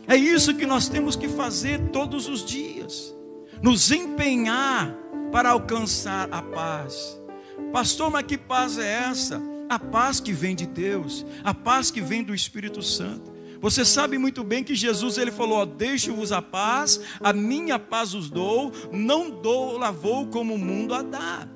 É 0.08 0.16
isso 0.16 0.56
que 0.56 0.66
nós 0.66 0.88
temos 0.88 1.16
que 1.16 1.28
fazer 1.28 1.80
todos 1.92 2.28
os 2.28 2.46
dias. 2.46 3.16
Nos 3.62 3.92
empenhar 3.92 4.96
para 5.32 5.50
alcançar 5.50 6.28
a 6.32 6.42
paz. 6.42 7.20
Pastor, 7.72 8.10
mas 8.10 8.24
que 8.24 8.38
paz 8.38 8.78
é 8.78 9.10
essa? 9.10 9.42
A 9.70 9.78
paz 9.78 10.20
que 10.20 10.34
vem 10.34 10.56
de 10.56 10.66
Deus, 10.66 11.26
a 11.44 11.54
paz 11.54 11.92
que 11.92 12.02
vem 12.02 12.24
do 12.24 12.34
Espírito 12.34 12.82
Santo. 12.82 13.32
Você 13.62 13.84
sabe 13.84 14.18
muito 14.18 14.44
bem 14.44 14.64
que 14.64 14.76
Jesus 14.76 15.18
ele 15.18 15.32
falou: 15.32 15.66
Deixo-vos 15.66 16.32
a 16.32 16.42
paz, 16.42 17.02
a 17.20 17.34
minha 17.34 17.78
paz 17.78 18.14
os 18.14 18.30
dou, 18.30 18.72
não 18.92 19.30
dou 19.30 19.78
lavou 19.78 20.28
como 20.28 20.56
o 20.56 20.58
mundo 20.58 20.94
a 20.94 21.02
dá. 21.02 21.48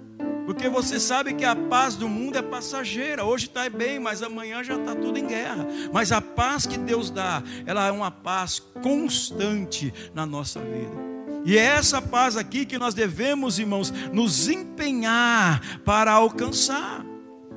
Porque 0.46 0.68
você 0.68 1.00
sabe 1.00 1.34
que 1.34 1.46
a 1.46 1.56
paz 1.56 1.96
do 1.96 2.10
mundo 2.10 2.38
é 2.38 2.42
passageira. 2.42 3.24
Hoje 3.24 3.46
está 3.46 3.70
bem, 3.70 3.98
mas 3.98 4.22
amanhã 4.22 4.62
já 4.62 4.76
está 4.76 4.94
tudo 4.94 5.18
em 5.18 5.26
guerra. 5.26 5.66
Mas 5.94 6.12
a 6.12 6.22
paz 6.22 6.66
que 6.66 6.78
Deus 6.78 7.10
dá, 7.10 7.42
ela 7.66 7.88
é 7.88 7.92
uma 7.92 8.12
paz 8.12 8.60
constante 8.82 9.94
na 10.14 10.26
nossa 10.26 10.60
vida. 10.60 11.14
E 11.46 11.58
é 11.58 11.62
essa 11.62 12.02
paz 12.02 12.36
aqui 12.36 12.66
que 12.66 12.78
nós 12.78 12.94
devemos, 12.94 13.58
irmãos, 13.58 13.92
nos 14.12 14.50
empenhar 14.50 15.80
para 15.86 16.12
alcançar. 16.12 17.06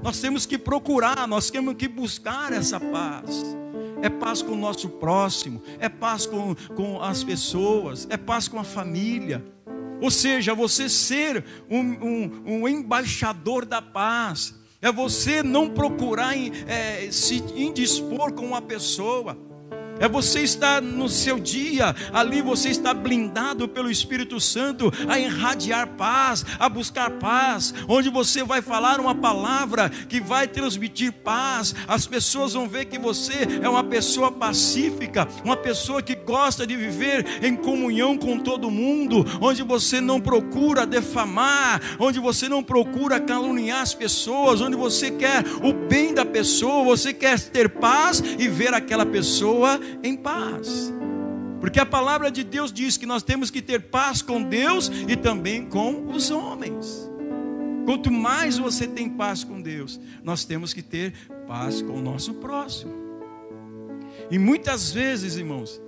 Nós 0.00 0.21
temos 0.21 0.47
que 0.47 0.57
procurar, 0.57 1.26
nós 1.26 1.50
temos 1.50 1.75
que 1.75 1.88
buscar 1.88 2.53
essa 2.53 2.79
paz 2.79 3.45
é 4.03 4.09
paz 4.09 4.43
com 4.43 4.53
o 4.53 4.57
nosso 4.57 4.88
próximo, 4.88 5.62
é 5.79 5.88
paz 5.88 6.26
com, 6.26 6.55
com 6.75 7.03
as 7.03 7.25
pessoas, 7.25 8.07
é 8.11 8.17
paz 8.17 8.49
com 8.49 8.59
a 8.59 8.65
família. 8.65 9.45
Ou 10.00 10.11
seja, 10.11 10.55
você 10.55 10.88
ser 10.88 11.45
um, 11.71 11.81
um, 11.81 12.43
um 12.47 12.69
embaixador 12.69 13.65
da 13.65 13.81
paz, 13.81 14.55
é 14.83 14.93
você 14.93 15.43
não 15.43 15.71
procurar 15.71 16.37
é, 16.37 17.11
se 17.11 17.43
indispor 17.57 18.33
com 18.33 18.47
uma 18.47 18.61
pessoa, 18.61 19.37
é 19.99 20.09
você 20.09 20.41
estar 20.41 20.83
no 20.83 21.09
seu 21.09 21.38
dia, 21.38 21.95
ali 22.12 22.43
você 22.43 22.69
está 22.69 22.93
blindado 22.93 23.69
pelo 23.69 23.91
Espírito 23.91 24.41
Santo 24.41 24.93
a 25.09 25.19
irradiar 25.19 25.88
paz, 25.88 26.45
a 26.59 26.69
buscar 26.69 27.11
paz, 27.12 27.75
onde 27.88 28.11
você 28.11 28.45
vai 28.45 28.61
falar 28.62 29.00
uma 29.00 29.15
palavra 29.15 29.88
que 29.88 30.21
vai 30.21 30.47
transmitir 30.47 31.12
paz. 31.12 31.75
As 31.88 32.07
pessoas 32.07 32.53
vão 32.53 32.69
ver 32.69 32.87
que 32.87 32.99
você 32.99 33.47
é 33.62 33.69
uma 33.69 33.85
pessoa 33.85 34.31
pacífica, 34.31 35.26
uma 35.45 35.57
pessoa 35.57 36.03
que 36.03 36.15
gosta 36.15 36.67
de 36.67 36.76
viver 36.76 37.25
em 37.43 37.57
comunhão 37.57 38.17
com 38.17 38.38
todo 38.38 38.71
mundo, 38.71 39.25
onde 39.41 39.62
você 39.62 40.00
não 40.00 40.21
procura 40.21 40.87
defamar, 40.87 41.81
onde 41.99 42.19
você 42.19 42.49
não 42.49 42.62
procura 42.62 43.21
caluniar 43.21 43.81
as 43.81 43.95
pessoas, 43.95 44.61
onde 44.61 44.76
você 44.76 45.11
quer 45.11 45.45
o 45.62 45.73
bem 45.73 46.12
da 46.12 46.25
pessoa, 46.25 46.85
você 46.85 47.12
quer 47.12 47.38
ter 47.41 47.69
paz 47.69 48.23
e 48.38 48.49
ver 48.49 48.75
aquela 48.75 49.07
pessoa 49.07 49.81
em 50.02 50.16
paz. 50.16 50.93
Porque 51.61 51.81
a 51.81 51.87
palavra 51.87 52.31
de 52.31 52.45
Deus 52.45 52.73
diz 52.73 52.97
que 52.97 53.07
nós 53.07 53.23
temos 53.23 53.50
que 53.50 53.62
ter 53.62 53.83
paz 53.83 54.23
com 54.23 54.43
Deus 54.43 54.90
e 55.09 55.16
também 55.16 55.66
com 55.66 56.07
os 56.07 56.31
homens. 56.31 57.11
Quanto 57.85 58.11
mais 58.11 58.59
você 58.59 58.87
tem 58.87 59.09
paz 59.09 59.45
com 59.45 59.61
Deus, 59.61 59.99
nós 60.23 60.45
temos 60.45 60.75
que 60.75 60.83
ter 60.83 61.12
paz 61.47 61.81
com 61.81 61.95
o 61.95 62.02
nosso 62.02 62.35
próximo. 62.35 62.93
E 64.31 64.38
muitas 64.38 64.90
vezes, 64.90 65.37
irmãos, 65.37 65.81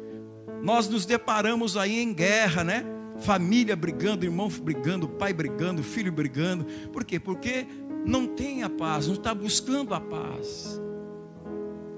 nós 0.62 0.88
nos 0.88 1.04
deparamos 1.04 1.76
aí 1.76 1.98
em 1.98 2.14
guerra, 2.14 2.62
né? 2.62 2.84
Família 3.18 3.74
brigando, 3.74 4.24
irmão 4.24 4.48
brigando, 4.48 5.08
pai 5.08 5.32
brigando, 5.32 5.82
filho 5.82 6.12
brigando. 6.12 6.64
Por 6.92 7.04
quê? 7.04 7.18
Porque 7.18 7.66
não 8.06 8.26
tem 8.26 8.62
a 8.62 8.70
paz, 8.70 9.06
não 9.06 9.14
está 9.14 9.34
buscando 9.34 9.92
a 9.92 10.00
paz. 10.00 10.80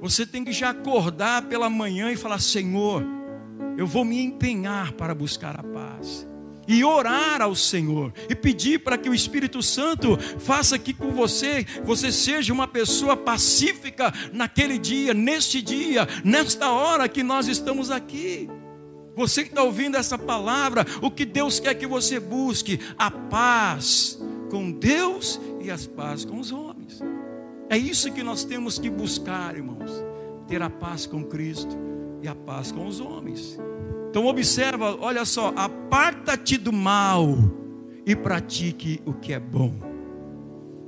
Você 0.00 0.24
tem 0.24 0.44
que 0.44 0.52
já 0.52 0.70
acordar 0.70 1.42
pela 1.42 1.68
manhã 1.68 2.10
e 2.10 2.16
falar: 2.16 2.40
Senhor, 2.40 3.04
eu 3.76 3.86
vou 3.86 4.04
me 4.04 4.22
empenhar 4.22 4.92
para 4.92 5.14
buscar 5.14 5.58
a 5.58 5.62
paz. 5.62 6.26
E 6.68 6.84
orar 6.84 7.42
ao 7.42 7.54
Senhor 7.56 8.12
e 8.28 8.34
pedir 8.34 8.78
para 8.78 8.96
que 8.96 9.08
o 9.08 9.14
Espírito 9.14 9.60
Santo 9.60 10.16
faça 10.38 10.78
que 10.78 10.94
com 10.94 11.10
você, 11.10 11.66
você 11.84 12.12
seja 12.12 12.52
uma 12.52 12.68
pessoa 12.68 13.16
pacífica 13.16 14.12
naquele 14.32 14.78
dia, 14.78 15.12
neste 15.12 15.60
dia, 15.60 16.06
nesta 16.24 16.70
hora 16.70 17.08
que 17.08 17.24
nós 17.24 17.48
estamos 17.48 17.90
aqui. 17.90 18.48
Você 19.16 19.42
que 19.42 19.48
está 19.48 19.64
ouvindo 19.64 19.96
essa 19.96 20.16
palavra, 20.16 20.86
o 21.02 21.10
que 21.10 21.24
Deus 21.24 21.58
quer 21.58 21.74
que 21.74 21.86
você 21.86 22.20
busque? 22.20 22.78
A 22.96 23.10
paz 23.10 24.20
com 24.48 24.70
Deus 24.70 25.40
e 25.60 25.70
as 25.70 25.86
paz 25.86 26.24
com 26.24 26.38
os 26.38 26.52
homens. 26.52 26.69
É 27.70 27.78
isso 27.78 28.12
que 28.12 28.24
nós 28.24 28.42
temos 28.42 28.80
que 28.80 28.90
buscar, 28.90 29.54
irmãos. 29.54 29.92
Ter 30.48 30.60
a 30.60 30.68
paz 30.68 31.06
com 31.06 31.22
Cristo 31.22 31.78
e 32.20 32.26
a 32.26 32.34
paz 32.34 32.72
com 32.72 32.84
os 32.84 32.98
homens. 32.98 33.56
Então 34.10 34.26
observa, 34.26 34.96
olha 35.00 35.24
só, 35.24 35.52
aparta-te 35.54 36.56
do 36.56 36.72
mal 36.72 37.38
e 38.04 38.16
pratique 38.16 39.00
o 39.06 39.12
que 39.12 39.32
é 39.32 39.38
bom. 39.38 39.72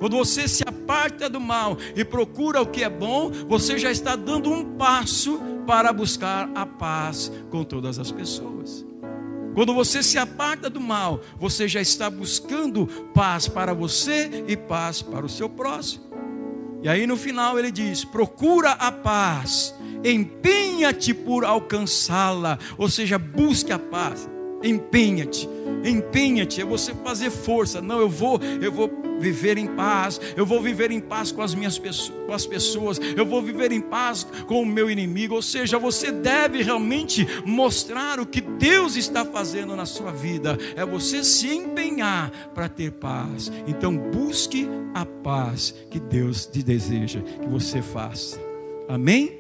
Quando 0.01 0.17
você 0.17 0.49
se 0.49 0.65
aparta 0.67 1.31
do 1.31 1.41
mal 1.41 1.77
e 1.95 2.05
procura 2.05 2.61
o 2.61 2.67
que 2.67 2.83
é 2.83 2.91
bom, 2.91 3.31
você 3.49 3.79
já 3.79 3.93
está 3.93 4.17
dando 4.17 4.51
um 4.51 4.75
passo 4.75 5.41
para 5.65 5.93
buscar 5.93 6.51
a 6.53 6.67
paz 6.67 7.31
com 7.49 7.62
todas 7.62 8.01
as 8.01 8.11
pessoas. 8.11 8.85
Quando 9.55 9.73
você 9.73 10.03
se 10.03 10.19
aparta 10.19 10.69
do 10.69 10.81
mal, 10.81 11.21
você 11.39 11.69
já 11.69 11.81
está 11.81 12.11
buscando 12.11 12.89
paz 13.15 13.47
para 13.47 13.73
você 13.73 14.45
e 14.49 14.57
paz 14.57 15.01
para 15.01 15.25
o 15.25 15.29
seu 15.29 15.49
próximo. 15.49 16.12
E 16.83 16.89
aí 16.89 17.07
no 17.07 17.17
final 17.17 17.59
ele 17.59 17.71
diz: 17.71 18.05
procura 18.05 18.73
a 18.73 18.91
paz, 18.91 19.75
empenha-te 20.05 21.15
por 21.15 21.45
alcançá-la, 21.45 22.59
ou 22.77 22.89
seja, 22.89 23.19
busque 23.19 23.73
a 23.73 23.79
paz, 23.79 24.29
empenha-te, 24.62 25.49
empenha-te, 25.85 26.61
é 26.61 26.65
você 26.65 26.93
fazer 26.95 27.31
força. 27.31 27.81
Não, 27.81 28.01
eu 28.01 28.09
vou, 28.09 28.41
eu 28.61 28.73
vou 28.73 28.89
viver 29.23 29.57
em 29.57 29.69
paz, 29.69 30.21
eu 30.37 30.45
vou 30.45 30.61
viver 30.61 30.91
em 30.91 31.00
paz 31.00 31.31
com 31.31 31.41
as 31.41 31.55
minhas 31.55 31.79
pessoas, 31.79 32.26
com 32.26 32.33
as 32.33 32.45
pessoas, 32.45 33.00
eu 33.17 33.25
vou 33.25 33.41
viver 33.41 33.71
em 33.71 33.81
paz 33.81 34.26
com 34.47 34.61
o 34.61 34.67
meu 34.67 34.91
inimigo. 34.91 35.37
Ou 35.37 35.43
seja, 35.43 35.79
você 35.79 36.11
deve 36.11 36.62
realmente 36.62 37.26
mostrar 37.47 38.19
o 38.19 38.26
que 38.26 38.41
Deus 38.41 38.97
está 38.97 39.25
fazendo 39.25 39.76
na 39.76 39.87
sua 39.87 40.11
vida. 40.11 40.59
É 40.75 40.85
você 40.85 41.23
se 41.23 41.55
empenhar 41.55 42.31
para 42.52 42.69
ter 42.69 42.91
paz. 42.91 43.50
Então 43.67 43.97
busque 43.97 44.69
a 44.93 45.07
paz 45.07 45.73
que 45.88 46.00
Deus 46.00 46.45
te 46.45 46.62
deseja 46.62 47.21
que 47.21 47.49
você 47.49 47.81
faça. 47.81 48.41
Amém? 48.88 49.38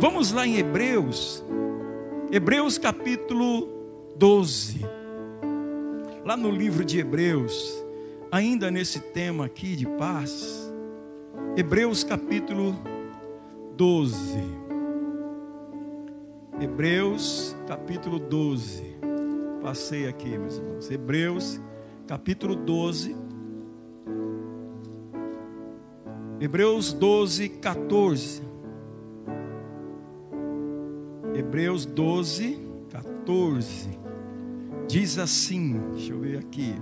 Vamos 0.00 0.32
lá 0.32 0.46
em 0.46 0.56
Hebreus. 0.56 1.44
Hebreus 2.32 2.76
capítulo 2.76 3.68
12. 4.16 4.80
Lá 6.24 6.36
no 6.36 6.50
livro 6.50 6.84
de 6.84 6.98
Hebreus, 6.98 7.85
ainda 8.30 8.70
nesse 8.70 9.00
tema 9.00 9.46
aqui 9.46 9.76
de 9.76 9.86
paz, 9.86 10.72
Hebreus 11.56 12.04
capítulo 12.04 12.74
12. 13.76 14.38
Hebreus 16.60 17.56
capítulo 17.66 18.18
12. 18.18 18.96
Passei 19.62 20.08
aqui, 20.08 20.38
meus 20.38 20.56
irmãos. 20.56 20.90
Hebreus 20.90 21.60
capítulo 22.06 22.54
12. 22.56 23.16
Hebreus 26.40 26.92
12, 26.92 27.48
14. 27.48 28.42
Hebreus 31.34 31.84
12, 31.84 32.58
14. 32.90 33.98
Diz 34.88 35.18
assim, 35.18 35.80
deixa 35.92 36.12
eu 36.12 36.20
ver 36.20 36.38
aqui. 36.38 36.74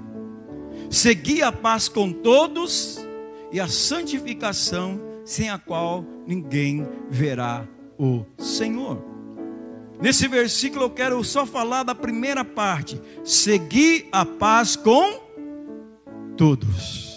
Segui 0.91 1.43
a 1.43 1.51
paz 1.51 1.89
com 1.89 2.13
todos 2.13 3.05
e 3.51 3.61
a 3.61 3.69
santificação, 3.69 5.01
sem 5.25 5.49
a 5.49 5.59
qual 5.59 6.05
ninguém 6.27 6.87
verá 7.09 7.67
o 7.99 8.25
Senhor. 8.39 9.03
Nesse 10.01 10.27
versículo 10.29 10.85
eu 10.85 10.91
quero 10.91 11.23
só 11.25 11.47
falar 11.47 11.83
da 11.83 11.95
primeira 11.95 12.45
parte: 12.45 13.01
seguir 13.23 14.09
a 14.13 14.25
paz 14.25 14.77
com 14.77 15.21
todos. 16.37 17.17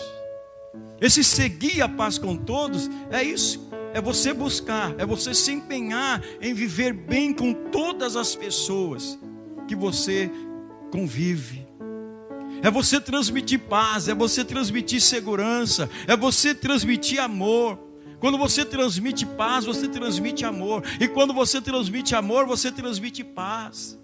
Esse 1.00 1.24
seguir 1.24 1.82
a 1.82 1.90
paz 1.90 2.18
com 2.18 2.36
todos 2.36 2.90
é 3.12 3.24
isso, 3.24 3.70
é 3.94 4.02
você 4.02 4.34
buscar, 4.34 4.96
é 4.98 5.06
você 5.06 5.34
se 5.34 5.52
empenhar 5.52 6.24
em 6.42 6.54
viver 6.54 6.92
bem 6.94 7.34
com 7.34 7.54
todas 7.54 8.16
as 8.16 8.36
pessoas 8.36 9.20
que 9.68 9.76
você 9.76 10.32
convive 10.92 11.67
é 12.62 12.70
você 12.70 13.00
transmitir 13.00 13.60
paz, 13.60 14.08
é 14.08 14.16
você 14.16 14.44
transmitir 14.44 15.02
segurança, 15.02 15.90
é 16.08 16.16
você 16.16 16.54
transmitir 16.54 17.20
amor. 17.20 17.80
Quando 18.20 18.38
você 18.38 18.66
transmite 18.66 19.26
paz, 19.26 19.66
você 19.66 19.88
transmite 19.88 20.44
amor. 20.44 20.84
E 21.00 21.08
quando 21.08 21.34
você 21.34 21.62
transmite 21.62 22.16
amor, 22.16 22.46
você 22.46 22.72
transmite 22.72 23.24
paz. 23.24 24.00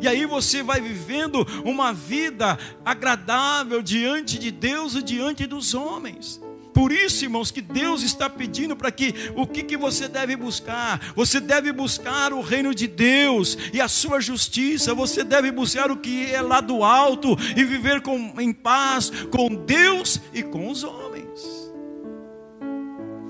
E 0.00 0.08
aí 0.08 0.24
você 0.24 0.62
vai 0.62 0.80
vivendo 0.80 1.46
uma 1.64 1.92
vida 1.92 2.58
agradável 2.84 3.82
diante 3.82 4.38
de 4.38 4.50
Deus 4.50 4.94
e 4.94 5.02
diante 5.02 5.46
dos 5.46 5.74
homens. 5.74 6.40
Por 6.72 6.92
isso, 6.92 7.24
irmãos, 7.24 7.50
que 7.50 7.60
Deus 7.60 8.02
está 8.02 8.28
pedindo 8.30 8.76
para 8.76 8.90
que 8.90 9.14
o 9.34 9.46
que, 9.46 9.62
que 9.62 9.76
você 9.76 10.08
deve 10.08 10.36
buscar? 10.36 11.12
Você 11.14 11.40
deve 11.40 11.72
buscar 11.72 12.32
o 12.32 12.40
reino 12.40 12.74
de 12.74 12.86
Deus 12.86 13.56
e 13.72 13.80
a 13.80 13.88
sua 13.88 14.20
justiça. 14.20 14.94
Você 14.94 15.24
deve 15.24 15.50
buscar 15.50 15.90
o 15.90 15.96
que 15.96 16.32
é 16.32 16.40
lá 16.40 16.60
do 16.60 16.84
alto 16.84 17.36
e 17.56 17.64
viver 17.64 18.00
com, 18.00 18.34
em 18.38 18.52
paz 18.52 19.10
com 19.30 19.54
Deus 19.54 20.20
e 20.32 20.42
com 20.42 20.70
os 20.70 20.84
homens. 20.84 21.40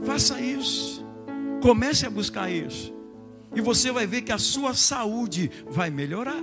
Faça 0.04 0.40
isso. 0.40 1.04
Comece 1.62 2.06
a 2.06 2.10
buscar 2.10 2.50
isso. 2.50 2.94
E 3.54 3.60
você 3.60 3.90
vai 3.90 4.06
ver 4.06 4.22
que 4.22 4.32
a 4.32 4.38
sua 4.38 4.74
saúde 4.74 5.50
vai 5.66 5.90
melhorar. 5.90 6.42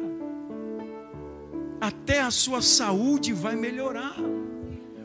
Até 1.79 2.21
a 2.21 2.31
sua 2.31 2.61
saúde 2.61 3.33
vai 3.33 3.55
melhorar. 3.55 4.15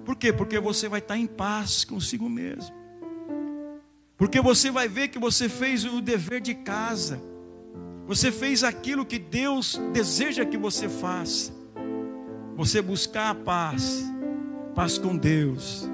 Por 0.04 0.16
quê? 0.16 0.32
Porque 0.32 0.58
você 0.58 0.88
vai 0.88 1.00
estar 1.00 1.16
em 1.16 1.26
paz 1.26 1.84
consigo 1.84 2.28
mesmo. 2.28 2.74
Porque 4.16 4.40
você 4.40 4.70
vai 4.70 4.88
ver 4.88 5.08
que 5.08 5.18
você 5.18 5.48
fez 5.48 5.84
o 5.84 6.00
dever 6.00 6.40
de 6.40 6.54
casa. 6.54 7.20
Você 8.06 8.30
fez 8.30 8.62
aquilo 8.64 9.06
que 9.06 9.18
Deus 9.18 9.80
deseja 9.92 10.44
que 10.44 10.56
você 10.56 10.88
faça. 10.88 11.52
Você 12.56 12.82
buscar 12.82 13.30
a 13.30 13.34
paz, 13.34 14.04
paz 14.74 14.98
com 14.98 15.16
Deus. 15.16 15.88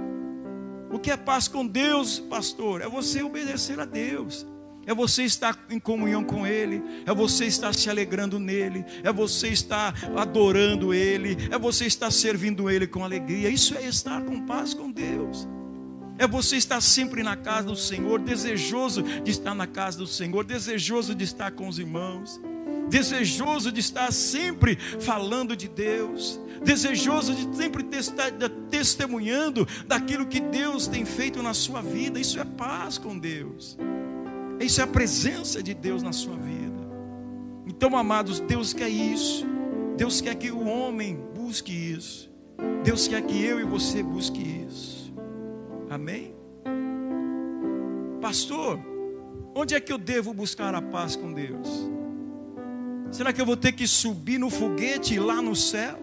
O 0.91 0.99
que 0.99 1.11
é 1.11 1.17
paz 1.17 1.49
com 1.49 1.67
Deus, 1.67 2.19
pastor? 2.19 2.81
É 2.81 2.89
você 2.89 3.23
obedecer 3.23 3.79
a 3.79 3.85
Deus 3.85 4.47
é 4.89 4.95
você 4.95 5.23
estar 5.25 5.55
em 5.69 5.79
comunhão 5.79 6.25
com 6.25 6.47
Ele, 6.47 6.83
é 7.05 7.13
você 7.13 7.45
estar 7.45 7.75
se 7.75 7.91
alegrando 7.91 8.39
nele, 8.39 8.87
é 9.05 9.13
você 9.13 9.49
estar 9.49 9.95
adorando 10.17 10.95
Ele, 10.95 11.37
é 11.51 11.59
você 11.59 11.85
estar 11.85 12.11
servindo 12.11 12.71
Ele 12.71 12.87
com 12.87 13.05
alegria. 13.05 13.51
Isso 13.51 13.77
é 13.77 13.87
estar 13.87 14.23
com 14.23 14.47
paz 14.47 14.73
com 14.73 14.91
Deus. 14.91 15.47
É 16.17 16.27
você 16.27 16.57
estar 16.57 16.81
sempre 16.81 17.23
na 17.23 17.37
casa 17.37 17.69
do 17.69 17.77
Senhor, 17.77 18.19
desejoso 18.19 19.03
de 19.03 19.31
estar 19.31 19.55
na 19.55 19.67
casa 19.67 19.99
do 19.99 20.07
Senhor, 20.07 20.43
desejoso 20.43 21.15
de 21.15 21.23
estar 21.23 21.51
com 21.51 21.69
os 21.69 21.79
irmãos, 21.79 22.41
desejoso 22.89 23.71
de 23.71 23.81
estar 23.81 24.11
sempre 24.11 24.77
falando 25.01 25.55
de 25.55 25.69
Deus, 25.69 26.41
desejoso 26.65 27.35
de 27.35 27.55
sempre 27.55 27.87
estar 27.95 28.33
testemunhando 28.71 29.69
daquilo 29.87 30.25
que 30.25 30.41
Deus 30.41 30.87
tem 30.87 31.05
feito 31.05 31.43
na 31.43 31.53
sua 31.53 31.83
vida. 31.83 32.19
Isso 32.19 32.41
é 32.41 32.45
paz 32.47 32.97
com 32.97 33.19
Deus. 33.19 33.77
Isso 34.61 34.81
é 34.81 34.85
a 34.85 34.87
presença 34.87 35.63
de 35.63 35.75
Deus 35.75 36.03
na 36.03 36.13
sua 36.13 36.37
vida. 36.37 36.89
Então, 37.67 37.97
amados, 37.97 38.41
Deus 38.41 38.73
quer 38.73 38.89
isso. 38.89 39.47
Deus 39.97 40.21
quer 40.21 40.35
que 40.35 40.51
o 40.51 40.67
homem 40.67 41.19
busque 41.35 41.73
isso. 41.73 42.31
Deus 42.83 43.07
quer 43.07 43.23
que 43.23 43.45
eu 43.45 43.61
e 43.61 43.65
você 43.65 44.03
busque 44.03 44.41
isso. 44.67 45.13
Amém? 45.91 46.35
Pastor, 48.21 48.81
onde 49.55 49.75
é 49.75 49.81
que 49.81 49.93
eu 49.93 49.99
devo 49.99 50.33
buscar 50.33 50.75
a 50.75 50.83
paz 50.83 51.15
com 51.15 51.33
Deus? 51.33 51.89
Será 53.11 53.33
que 53.33 53.41
eu 53.41 53.47
vou 53.47 53.57
ter 53.57 53.73
que 53.73 53.87
subir 53.87 54.39
no 54.39 54.51
foguete 54.51 55.19
lá 55.19 55.41
no 55.41 55.55
céu? 55.55 55.99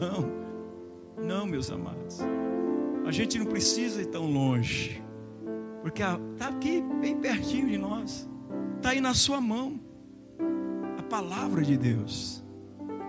Não, 0.00 1.24
não, 1.24 1.46
meus 1.46 1.70
amados. 1.70 2.18
A 3.06 3.12
gente 3.12 3.38
não 3.38 3.46
precisa 3.46 4.02
ir 4.02 4.06
tão 4.06 4.30
longe. 4.30 5.03
Porque 5.84 6.02
está 6.02 6.48
aqui, 6.48 6.82
bem 6.98 7.14
pertinho 7.18 7.68
de 7.68 7.76
nós. 7.76 8.26
Está 8.78 8.88
aí 8.88 9.02
na 9.02 9.12
sua 9.12 9.38
mão. 9.38 9.78
A 10.98 11.02
palavra 11.02 11.60
de 11.60 11.76
Deus. 11.76 12.42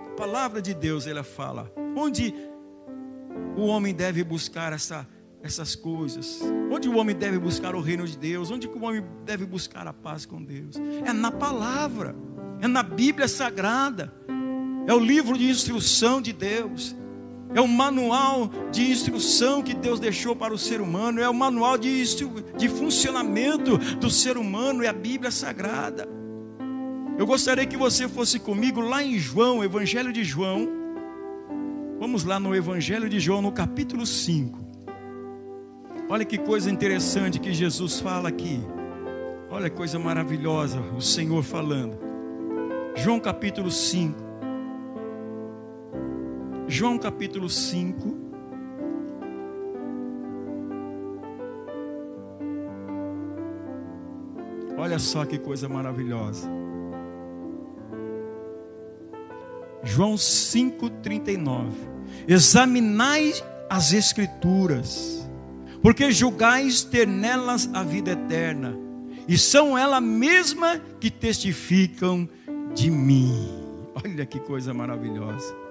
A 0.08 0.10
palavra 0.10 0.60
de 0.60 0.74
Deus, 0.74 1.06
ela 1.06 1.24
fala. 1.24 1.72
Onde 1.96 2.34
o 3.56 3.62
homem 3.62 3.94
deve 3.94 4.22
buscar 4.22 4.74
essa, 4.74 5.08
essas 5.42 5.74
coisas? 5.74 6.42
Onde 6.70 6.86
o 6.86 6.98
homem 6.98 7.16
deve 7.16 7.38
buscar 7.38 7.74
o 7.74 7.80
reino 7.80 8.06
de 8.06 8.18
Deus? 8.18 8.50
Onde 8.50 8.68
o 8.68 8.84
homem 8.84 9.02
deve 9.24 9.46
buscar 9.46 9.86
a 9.86 9.92
paz 9.94 10.26
com 10.26 10.44
Deus? 10.44 10.76
É 11.02 11.14
na 11.14 11.32
palavra. 11.32 12.14
É 12.60 12.68
na 12.68 12.82
Bíblia 12.82 13.26
Sagrada. 13.26 14.12
É 14.86 14.92
o 14.92 14.98
livro 14.98 15.38
de 15.38 15.48
instrução 15.48 16.20
de 16.20 16.34
Deus 16.34 16.94
é 17.54 17.60
o 17.60 17.68
manual 17.68 18.50
de 18.70 18.90
instrução 18.90 19.62
que 19.62 19.74
Deus 19.74 19.98
deixou 19.98 20.34
para 20.34 20.52
o 20.52 20.58
ser 20.58 20.80
humano, 20.80 21.20
é 21.20 21.28
o 21.28 21.34
manual 21.34 21.78
de, 21.78 22.02
de 22.56 22.68
funcionamento 22.68 23.78
do 23.96 24.10
ser 24.10 24.36
humano, 24.36 24.82
é 24.82 24.88
a 24.88 24.92
Bíblia 24.92 25.30
Sagrada. 25.30 26.08
Eu 27.18 27.26
gostaria 27.26 27.64
que 27.64 27.76
você 27.76 28.06
fosse 28.08 28.38
comigo 28.38 28.80
lá 28.80 29.02
em 29.02 29.18
João, 29.18 29.64
Evangelho 29.64 30.12
de 30.12 30.22
João. 30.22 30.68
Vamos 31.98 32.24
lá 32.24 32.38
no 32.38 32.54
Evangelho 32.54 33.08
de 33.08 33.18
João, 33.18 33.40
no 33.40 33.50
capítulo 33.50 34.04
5. 34.04 34.58
Olha 36.10 36.24
que 36.24 36.36
coisa 36.36 36.70
interessante 36.70 37.40
que 37.40 37.54
Jesus 37.54 38.00
fala 38.00 38.28
aqui. 38.28 38.60
Olha 39.50 39.70
que 39.70 39.76
coisa 39.76 39.98
maravilhosa 39.98 40.78
o 40.94 41.00
Senhor 41.00 41.42
falando. 41.42 41.98
João 42.94 43.18
capítulo 43.18 43.70
5. 43.70 44.25
João 46.68 46.98
capítulo 46.98 47.48
5. 47.48 48.16
Olha 54.76 54.98
só 54.98 55.24
que 55.24 55.38
coisa 55.38 55.68
maravilhosa. 55.68 56.48
João 59.82 60.16
5,39. 60.16 61.70
Examinai 62.26 63.32
as 63.70 63.92
Escrituras, 63.92 65.28
porque 65.80 66.10
julgais 66.10 66.82
ter 66.82 67.06
nelas 67.06 67.70
a 67.72 67.84
vida 67.84 68.10
eterna, 68.10 68.76
e 69.28 69.38
são 69.38 69.78
ela 69.78 70.00
mesma 70.00 70.80
que 71.00 71.10
testificam 71.10 72.28
de 72.74 72.90
mim. 72.90 73.32
Olha 74.04 74.26
que 74.26 74.40
coisa 74.40 74.74
maravilhosa. 74.74 75.65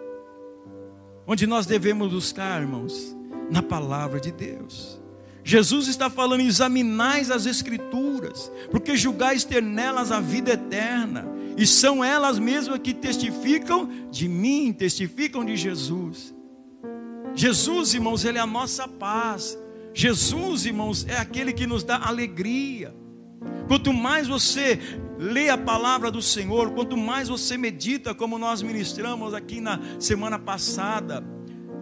Onde 1.28 1.48
nós 1.48 1.66
devemos 1.66 2.12
buscar, 2.12 2.62
irmãos? 2.62 3.16
Na 3.50 3.62
palavra 3.62 4.20
de 4.20 4.32
Deus. 4.32 5.02
Jesus 5.44 5.88
está 5.88 6.10
falando: 6.10 6.42
examinais 6.42 7.30
as 7.30 7.46
Escrituras, 7.46 8.52
porque 8.72 8.98
julgais 8.98 9.44
ter 9.44 9.62
nelas 9.62 10.12
a 10.12 10.20
vida 10.20 10.54
eterna, 10.54 11.28
e 11.56 11.66
são 11.68 12.04
elas 12.04 12.40
mesmas 12.40 12.80
que 12.80 12.94
testificam 12.94 13.90
de 14.12 14.28
mim, 14.28 14.74
testificam 14.74 15.46
de 15.46 15.56
Jesus. 15.56 16.34
Jesus, 17.36 17.94
irmãos, 17.94 18.24
Ele 18.24 18.38
é 18.38 18.42
a 18.42 18.48
nossa 18.48 18.88
paz. 18.88 19.58
Jesus, 19.94 20.66
irmãos, 20.66 21.06
é 21.08 21.18
aquele 21.18 21.54
que 21.54 21.68
nos 21.68 21.84
dá 21.84 21.98
alegria. 21.98 22.94
Quanto 23.68 23.94
mais 23.94 24.28
você 24.28 24.80
lê 25.18 25.50
a 25.50 25.58
palavra 25.58 26.12
do 26.12 26.22
Senhor, 26.22 26.72
quanto 26.72 26.98
mais 26.98 27.30
você 27.30 27.58
medita, 27.58 28.14
como 28.14 28.38
nós 28.38 28.62
ministramos 28.62 29.34
aqui 29.34 29.62
na 29.62 29.80
semana 30.00 30.38
passada, 30.38 31.24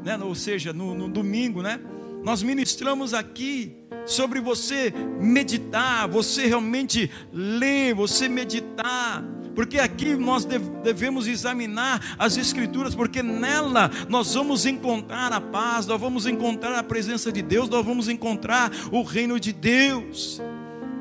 né? 0.04 0.18
ou 0.18 0.36
seja, 0.36 0.74
no, 0.74 0.94
no 0.94 1.08
domingo, 1.08 1.62
né? 1.62 1.80
Nós 2.24 2.42
ministramos 2.42 3.14
aqui 3.14 3.76
sobre 4.06 4.40
você 4.40 4.94
meditar, 5.20 6.08
você 6.08 6.46
realmente 6.48 7.12
ler, 7.32 7.94
você 7.94 8.30
meditar. 8.30 9.24
Porque 9.54 9.78
aqui 9.78 10.16
nós 10.16 10.46
devemos 10.46 11.28
examinar 11.28 12.16
as 12.18 12.38
Escrituras, 12.38 12.96
porque 12.96 13.22
nela 13.22 13.92
nós 14.10 14.34
vamos 14.34 14.66
encontrar 14.66 15.32
a 15.32 15.40
paz, 15.40 15.86
nós 15.86 16.00
vamos 16.00 16.26
encontrar 16.26 16.80
a 16.80 16.84
presença 16.84 17.32
de 17.32 17.42
Deus, 17.42 17.70
nós 17.70 17.86
vamos 17.86 18.10
encontrar 18.10 18.72
o 18.92 19.04
reino 19.04 19.40
de 19.40 19.54
Deus, 19.54 20.42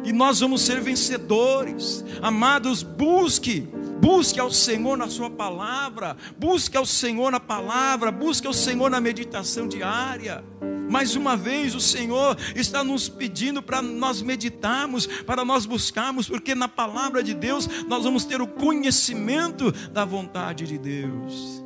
e 0.05 0.13
nós 0.13 0.41
vamos 0.41 0.63
ser 0.63 0.81
vencedores. 0.81 2.05
Amados, 2.21 2.83
busque 2.83 3.69
Busque 4.03 4.41
ao 4.41 4.51
Senhor 4.51 4.99
na 4.99 5.09
Sua 5.09 5.31
palavra, 5.31 6.17
busque 6.37 6.77
ao 6.77 6.85
Senhor 6.85 7.31
na 7.31 7.39
palavra, 7.39 8.11
busque 8.11 8.49
ao 8.49 8.53
Senhor 8.53 8.91
na 8.91 9.01
meditação 9.01 9.69
diária. 9.69 10.45
Mais 10.91 11.15
uma 11.15 11.37
vez, 11.37 11.73
o 11.73 11.81
Senhor 11.81 12.37
está 12.57 12.83
nos 12.83 13.09
pedindo 13.09 13.63
para 13.63 13.81
nós 13.81 14.21
meditarmos, 14.21 15.07
para 15.07 15.45
nós 15.45 15.67
buscarmos, 15.67 16.29
porque 16.29 16.53
na 16.53 16.67
palavra 16.67 17.23
de 17.23 17.33
Deus 17.33 17.69
nós 17.87 18.03
vamos 18.03 18.25
ter 18.25 18.43
o 18.43 18.47
conhecimento 18.49 19.71
da 19.93 20.05
vontade 20.05 20.67
de 20.67 20.79
Deus. 20.79 21.63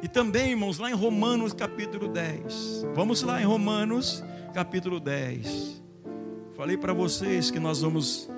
E 0.00 0.06
também, 0.06 0.50
irmãos, 0.50 0.78
lá 0.78 0.92
em 0.92 0.94
Romanos 0.94 1.52
capítulo 1.52 2.06
10. 2.06 2.86
Vamos 2.94 3.20
lá 3.22 3.42
em 3.42 3.44
Romanos 3.44 4.22
capítulo 4.54 5.00
10. 5.00 5.79
Falei 6.60 6.76
para 6.76 6.92
vocês 6.92 7.50
que 7.50 7.58
nós 7.58 7.80
vamos 7.80 8.28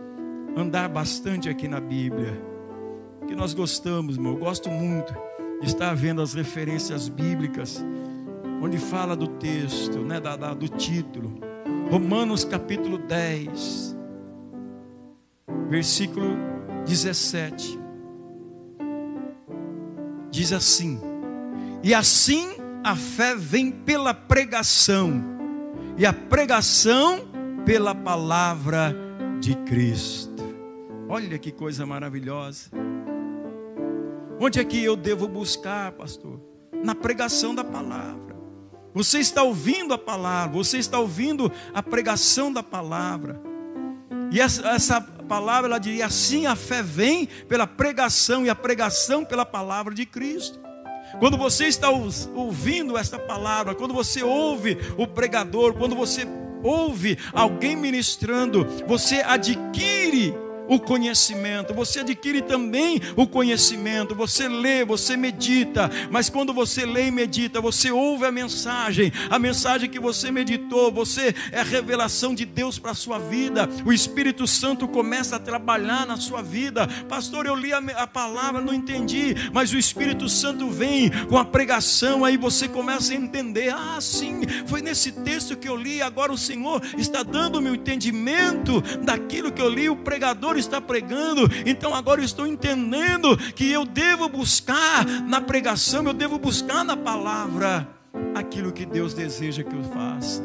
andar 0.57 0.89
bastante 0.89 1.49
aqui 1.49 1.67
na 1.67 1.81
Bíblia 1.81 2.41
que 3.27 3.35
nós 3.35 3.53
gostamos, 3.53 4.15
irmão. 4.15 4.35
Eu 4.35 4.39
gosto 4.39 4.71
muito 4.71 5.13
de 5.61 5.67
estar 5.67 5.93
vendo 5.97 6.23
as 6.23 6.33
referências 6.33 7.09
bíblicas, 7.09 7.85
onde 8.63 8.79
fala 8.79 9.17
do 9.17 9.27
texto, 9.27 9.99
né, 9.99 10.21
da, 10.21 10.37
da, 10.37 10.55
do 10.55 10.69
título. 10.69 11.41
Romanos 11.91 12.45
capítulo 12.45 12.97
10, 12.97 13.97
versículo 15.69 16.37
17. 16.87 17.77
Diz 20.31 20.53
assim: 20.53 21.01
E 21.83 21.93
assim 21.93 22.51
a 22.85 22.95
fé 22.95 23.35
vem 23.35 23.73
pela 23.73 24.15
pregação, 24.15 25.21
e 25.99 26.07
a 26.07 26.13
pregação 26.13 27.32
pela 27.65 27.95
palavra 27.95 28.95
de 29.41 29.55
Cristo. 29.65 30.43
Olha 31.09 31.39
que 31.39 31.53
coisa 31.53 31.87
maravilhosa. 31.87 32.71
Onde 34.41 34.59
é 34.59 34.65
que 34.65 34.83
eu 34.83 34.97
devo 34.97 35.29
buscar, 35.29 35.93
pastor? 35.93 36.41
Na 36.83 36.95
pregação 36.95 37.55
da 37.55 37.63
palavra. 37.63 38.37
Você 38.95 39.19
está 39.19 39.43
ouvindo 39.43 39.95
a 39.95 39.99
palavra, 39.99 40.53
você 40.53 40.79
está 40.79 40.99
ouvindo 40.99 41.51
a 41.73 41.83
pregação 41.83 42.53
da 42.53 42.63
palavra. 42.63 43.41
E 44.31 44.41
essa, 44.41 44.69
essa 44.69 45.01
palavra, 45.01 45.69
ela 45.69 45.79
diz: 45.79 46.01
assim 46.03 46.47
a 46.47 46.57
fé 46.57 46.83
vem 46.83 47.27
pela 47.49 47.67
pregação, 47.67 48.45
e 48.45 48.51
a 48.51 48.55
pregação 48.55 49.25
pela 49.25 49.47
palavra 49.47 49.95
de 49.95 50.05
Cristo. 50.05 50.61
Quando 51.19 51.37
você 51.37 51.67
está 51.67 51.91
ouvindo 51.91 52.97
esta 52.97 53.19
palavra, 53.19 53.75
quando 53.75 53.95
você 53.95 54.23
ouve 54.23 54.79
o 54.97 55.07
pregador, 55.07 55.75
quando 55.75 55.95
você 55.95 56.27
ouve 56.63 57.19
alguém 57.33 57.77
ministrando, 57.77 58.67
você 58.87 59.17
adquire 59.17 60.35
o 60.73 60.81
conhecimento, 60.81 61.75
você 61.75 62.01
adquire 62.01 62.41
também 62.41 62.99
o 63.15 63.27
conhecimento, 63.27 64.15
você 64.15 64.49
lê, 64.49 64.85
você 64.85 65.17
medita, 65.17 65.91
mas 66.11 66.31
quando 66.31 66.55
você 66.55 66.87
lê 66.87 67.09
e 67.09 67.11
medita, 67.11 67.61
você 67.61 67.91
ouve 67.91 68.25
a 68.25 68.33
mensagem, 68.33 69.13
a 69.29 69.39
mensagem 69.39 69.91
que 69.91 70.01
você 70.01 70.31
meditou, 70.31 70.91
você 70.91 71.35
é 71.53 71.61
a 71.61 71.65
revelação 71.65 72.35
de 72.35 72.47
Deus 72.47 72.79
para 72.79 72.93
a 72.93 72.95
sua 72.95 73.19
vida, 73.19 73.69
o 73.85 73.93
Espírito 73.93 74.47
Santo 74.47 74.89
começa 74.89 75.37
a 75.37 75.39
trabalhar 75.39 76.07
na 76.07 76.17
sua 76.17 76.43
vida, 76.43 76.89
pastor, 77.07 77.45
eu 77.45 77.55
li 77.55 77.73
a, 77.73 77.79
a 77.79 78.07
palavra, 78.07 78.63
não 78.63 78.73
entendi, 78.73 79.35
mas 79.53 79.73
o 79.73 79.79
Espírito 79.79 80.27
Santo 80.29 80.71
vem 80.71 81.11
com 81.29 81.37
a 81.37 81.45
pregação, 81.45 82.25
aí 82.25 82.39
você 82.39 82.67
começa 82.67 83.13
a 83.13 83.17
entender, 83.17 83.75
ah, 83.75 83.99
sim, 84.01 84.41
foi 84.67 84.81
nesse 84.81 85.13
texto 85.13 85.55
que 85.55 85.69
eu 85.69 85.77
li, 85.77 86.01
agora 86.01 86.33
o 86.33 86.39
Senhor 86.39 86.83
está 86.97 87.23
dando 87.23 87.59
o 87.59 87.75
entendimento 87.75 88.81
daquilo 89.03 89.53
que 89.53 89.61
eu 89.61 89.69
li, 89.69 89.91
o 89.91 89.97
pregador 89.97 90.57
está 90.63 90.81
pregando, 90.81 91.49
então 91.67 91.95
agora 91.95 92.21
eu 92.21 92.25
estou 92.25 92.47
entendendo 92.47 93.37
que 93.37 93.71
eu 93.71 93.85
devo 93.85 94.29
buscar 94.29 95.05
na 95.05 95.41
pregação, 95.41 96.05
eu 96.05 96.13
devo 96.13 96.39
buscar 96.39 96.85
na 96.85 96.97
palavra 96.97 97.89
aquilo 98.35 98.73
que 98.73 98.87
Deus 98.87 99.15
deseja 99.15 99.63
que 99.63 99.75
eu 99.75 99.85
faça. 99.85 100.43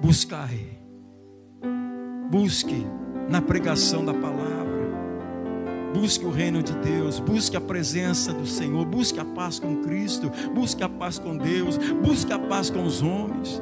Buscai, 0.00 0.78
busque 2.30 2.86
na 3.28 3.40
pregação 3.40 4.04
da 4.04 4.14
palavra. 4.14 4.60
Busque 5.92 6.24
o 6.24 6.30
reino 6.30 6.62
de 6.62 6.72
Deus, 6.74 7.18
busque 7.18 7.56
a 7.56 7.60
presença 7.60 8.32
do 8.32 8.46
Senhor, 8.46 8.84
busque 8.84 9.18
a 9.18 9.24
paz 9.24 9.58
com 9.58 9.82
Cristo, 9.82 10.30
busque 10.54 10.84
a 10.84 10.88
paz 10.88 11.18
com 11.18 11.36
Deus, 11.36 11.76
busque 11.76 12.32
a 12.32 12.38
paz 12.38 12.70
com 12.70 12.84
os 12.84 13.02
homens. 13.02 13.60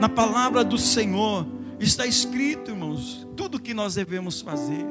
Na 0.00 0.08
palavra 0.08 0.62
do 0.62 0.78
Senhor, 0.78 1.44
Está 1.78 2.06
escrito, 2.06 2.70
irmãos, 2.70 3.26
tudo 3.36 3.60
que 3.60 3.74
nós 3.74 3.94
devemos 3.94 4.40
fazer. 4.40 4.84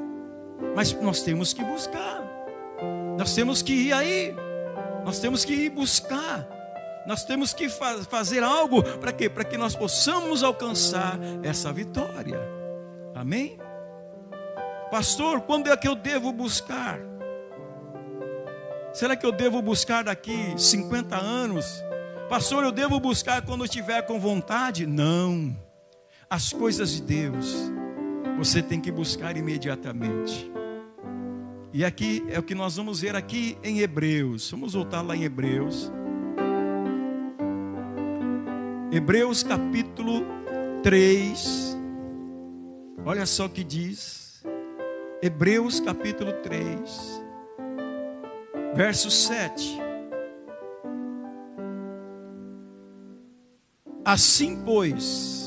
Mas 0.75 0.93
nós 0.93 1.21
temos 1.21 1.51
que 1.51 1.63
buscar. 1.63 2.23
Nós 3.17 3.33
temos 3.33 3.61
que 3.61 3.73
ir 3.73 3.93
aí. 3.93 4.35
Nós 5.03 5.19
temos 5.19 5.43
que 5.43 5.53
ir 5.53 5.69
buscar. 5.71 6.47
Nós 7.07 7.23
temos 7.23 7.53
que 7.53 7.69
fa 7.69 8.03
fazer 8.03 8.43
algo 8.43 8.83
para 8.99 9.11
quê? 9.11 9.29
Para 9.29 9.43
que 9.43 9.57
nós 9.57 9.75
possamos 9.75 10.43
alcançar 10.43 11.19
essa 11.43 11.71
vitória. 11.73 12.39
Amém? 13.13 13.57
Pastor, 14.91 15.41
quando 15.41 15.71
é 15.71 15.77
que 15.77 15.87
eu 15.87 15.95
devo 15.95 16.31
buscar? 16.31 16.99
Será 18.93 19.15
que 19.15 19.25
eu 19.25 19.31
devo 19.31 19.61
buscar 19.61 20.03
daqui 20.03 20.53
50 20.57 21.15
anos? 21.15 21.83
Pastor, 22.29 22.63
eu 22.63 22.71
devo 22.71 22.99
buscar 22.99 23.43
quando 23.43 23.61
eu 23.61 23.65
estiver 23.65 24.03
com 24.03 24.19
vontade? 24.19 24.85
Não 24.85 25.64
as 26.29 26.51
coisas 26.51 26.91
de 26.91 27.01
Deus, 27.01 27.71
você 28.37 28.61
tem 28.61 28.79
que 28.79 28.91
buscar 28.91 29.37
imediatamente. 29.37 30.51
E 31.73 31.83
aqui 31.83 32.23
é 32.29 32.39
o 32.39 32.43
que 32.43 32.55
nós 32.55 32.77
vamos 32.77 33.01
ver 33.01 33.15
aqui 33.15 33.57
em 33.63 33.79
Hebreus. 33.79 34.49
Vamos 34.49 34.73
voltar 34.73 35.01
lá 35.01 35.15
em 35.15 35.23
Hebreus. 35.23 35.91
Hebreus 38.91 39.43
capítulo 39.43 40.25
3. 40.83 41.77
Olha 43.05 43.25
só 43.25 43.45
o 43.45 43.49
que 43.49 43.63
diz. 43.63 44.43
Hebreus 45.21 45.79
capítulo 45.79 46.33
3, 46.43 47.23
verso 48.75 49.09
7. 49.09 49.79
Assim, 54.03 54.61
pois, 54.63 55.44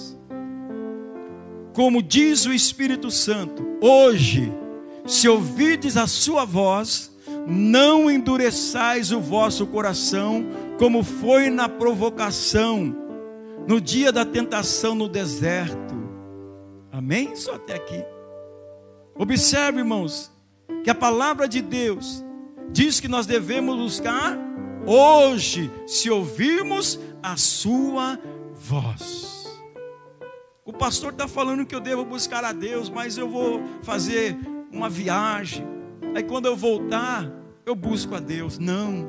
como 1.79 2.03
diz 2.03 2.45
o 2.45 2.53
Espírito 2.53 3.09
Santo, 3.09 3.65
hoje, 3.81 4.53
se 5.07 5.29
ouvirdes 5.29 5.97
a 5.97 6.09
sua 6.09 6.45
voz, 6.45 7.17
não 7.47 8.11
endureçais 8.11 9.13
o 9.13 9.21
vosso 9.21 9.65
coração, 9.65 10.45
como 10.77 11.05
foi 11.05 11.51
na 11.51 11.69
provocação, 11.69 12.93
no 13.69 13.81
dia 13.81 14.11
da 14.11 14.25
tentação 14.25 14.97
no 14.97 15.09
deserto. 15.09 15.95
Amém? 16.91 17.37
Só 17.37 17.55
até 17.55 17.77
aqui. 17.77 18.05
Observe, 19.15 19.79
irmãos, 19.79 20.33
que 20.83 20.91
a 20.91 20.97
palavra 20.97 21.47
de 21.47 21.63
Deus 21.63 22.25
diz 22.73 22.99
que 22.99 23.07
nós 23.07 23.25
devemos 23.25 23.77
buscar 23.77 24.37
hoje, 24.85 25.71
se 25.87 26.11
ouvirmos 26.11 26.99
a 27.23 27.37
sua 27.37 28.19
voz. 28.53 29.28
O 30.69 30.73
pastor 30.75 31.13
está 31.13 31.27
falando 31.27 31.65
que 31.65 31.75
eu 31.75 31.81
devo 31.81 32.05
buscar 32.05 32.45
a 32.45 32.53
Deus, 32.53 32.91
mas 32.91 33.17
eu 33.17 33.27
vou 33.27 33.63
fazer 33.81 34.37
uma 34.71 34.91
viagem. 34.91 35.67
Aí 36.15 36.23
quando 36.23 36.45
eu 36.45 36.55
voltar, 36.55 37.27
eu 37.65 37.75
busco 37.75 38.15
a 38.15 38.21
Deus. 38.21 38.59
Não, 38.59 39.09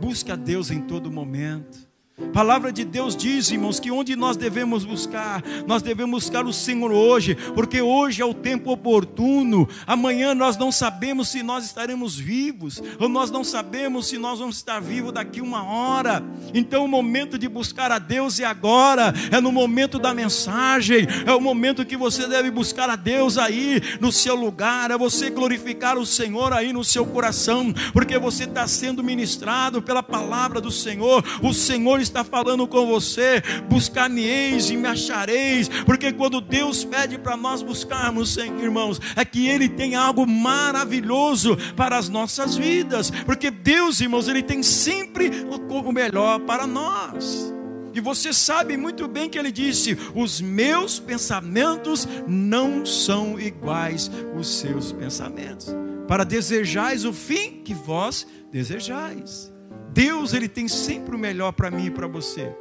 busque 0.00 0.30
a 0.30 0.36
Deus 0.36 0.70
em 0.70 0.80
todo 0.80 1.10
momento. 1.10 1.90
Palavra 2.32 2.72
de 2.72 2.84
Deus 2.84 3.14
diz, 3.14 3.50
irmãos, 3.50 3.78
que 3.78 3.90
onde 3.90 4.16
nós 4.16 4.36
devemos 4.36 4.84
buscar, 4.84 5.42
nós 5.66 5.82
devemos 5.82 6.24
buscar 6.24 6.46
o 6.46 6.52
Senhor 6.52 6.90
hoje, 6.90 7.34
porque 7.54 7.82
hoje 7.82 8.22
é 8.22 8.24
o 8.24 8.34
tempo 8.34 8.70
oportuno. 8.70 9.68
Amanhã 9.86 10.34
nós 10.34 10.56
não 10.56 10.72
sabemos 10.72 11.28
se 11.28 11.42
nós 11.42 11.64
estaremos 11.64 12.16
vivos, 12.16 12.82
ou 12.98 13.08
nós 13.08 13.30
não 13.30 13.44
sabemos 13.44 14.08
se 14.08 14.18
nós 14.18 14.38
vamos 14.38 14.56
estar 14.56 14.80
vivos 14.80 15.12
daqui 15.12 15.40
uma 15.40 15.64
hora. 15.64 16.22
Então 16.54 16.84
o 16.84 16.88
momento 16.88 17.38
de 17.38 17.48
buscar 17.48 17.90
a 17.90 17.98
Deus 17.98 18.40
é 18.40 18.44
agora, 18.44 19.12
é 19.30 19.40
no 19.40 19.52
momento 19.52 19.98
da 19.98 20.14
mensagem, 20.14 21.06
é 21.26 21.32
o 21.32 21.40
momento 21.40 21.84
que 21.84 21.96
você 21.96 22.26
deve 22.26 22.50
buscar 22.50 22.88
a 22.88 22.96
Deus 22.96 23.38
aí 23.38 23.80
no 24.00 24.12
seu 24.12 24.34
lugar, 24.34 24.90
é 24.90 24.98
você 24.98 25.30
glorificar 25.30 25.98
o 25.98 26.06
Senhor 26.06 26.52
aí 26.52 26.72
no 26.72 26.84
seu 26.84 27.06
coração, 27.06 27.72
porque 27.92 28.18
você 28.18 28.44
está 28.44 28.66
sendo 28.66 29.02
ministrado 29.02 29.82
pela 29.82 30.02
palavra 30.02 30.60
do 30.60 30.70
Senhor. 30.70 31.24
O 31.42 31.52
Senhor 31.52 32.00
está 32.00 32.11
falando 32.22 32.66
com 32.66 32.86
você: 32.86 33.42
buscar-me-eis 33.68 34.70
e 34.70 34.76
me 34.76 34.88
achareis, 34.88 35.68
porque 35.84 36.12
quando 36.12 36.40
Deus 36.40 36.84
pede 36.84 37.18
para 37.18 37.36
nós 37.36 37.62
buscarmos, 37.62 38.36
irmãos, 38.36 39.00
é 39.16 39.24
que 39.24 39.48
Ele 39.48 39.68
tem 39.68 39.94
algo 39.94 40.26
maravilhoso 40.26 41.56
para 41.76 41.96
as 41.96 42.08
nossas 42.08 42.56
vidas, 42.56 43.10
porque 43.24 43.50
Deus, 43.50 44.00
irmãos, 44.00 44.28
Ele 44.28 44.42
tem 44.42 44.62
sempre 44.62 45.30
o 45.50 45.92
melhor 45.92 46.40
para 46.40 46.66
nós. 46.66 47.52
E 47.94 48.00
você 48.00 48.32
sabe 48.32 48.76
muito 48.76 49.06
bem 49.06 49.28
que 49.28 49.38
ele 49.38 49.52
disse: 49.52 49.96
Os 50.14 50.40
meus 50.40 50.98
pensamentos 50.98 52.08
não 52.26 52.86
são 52.86 53.38
iguais 53.38 54.10
os 54.34 54.60
seus 54.60 54.92
pensamentos, 54.92 55.68
para 56.08 56.24
desejais 56.24 57.04
o 57.04 57.12
fim 57.12 57.62
que 57.62 57.74
vós 57.74 58.26
desejais. 58.50 59.51
Deus 59.92 60.32
ele 60.32 60.48
tem 60.48 60.68
sempre 60.68 61.14
o 61.14 61.18
melhor 61.18 61.52
para 61.52 61.70
mim 61.70 61.86
e 61.86 61.90
para 61.90 62.06
você. 62.06 62.54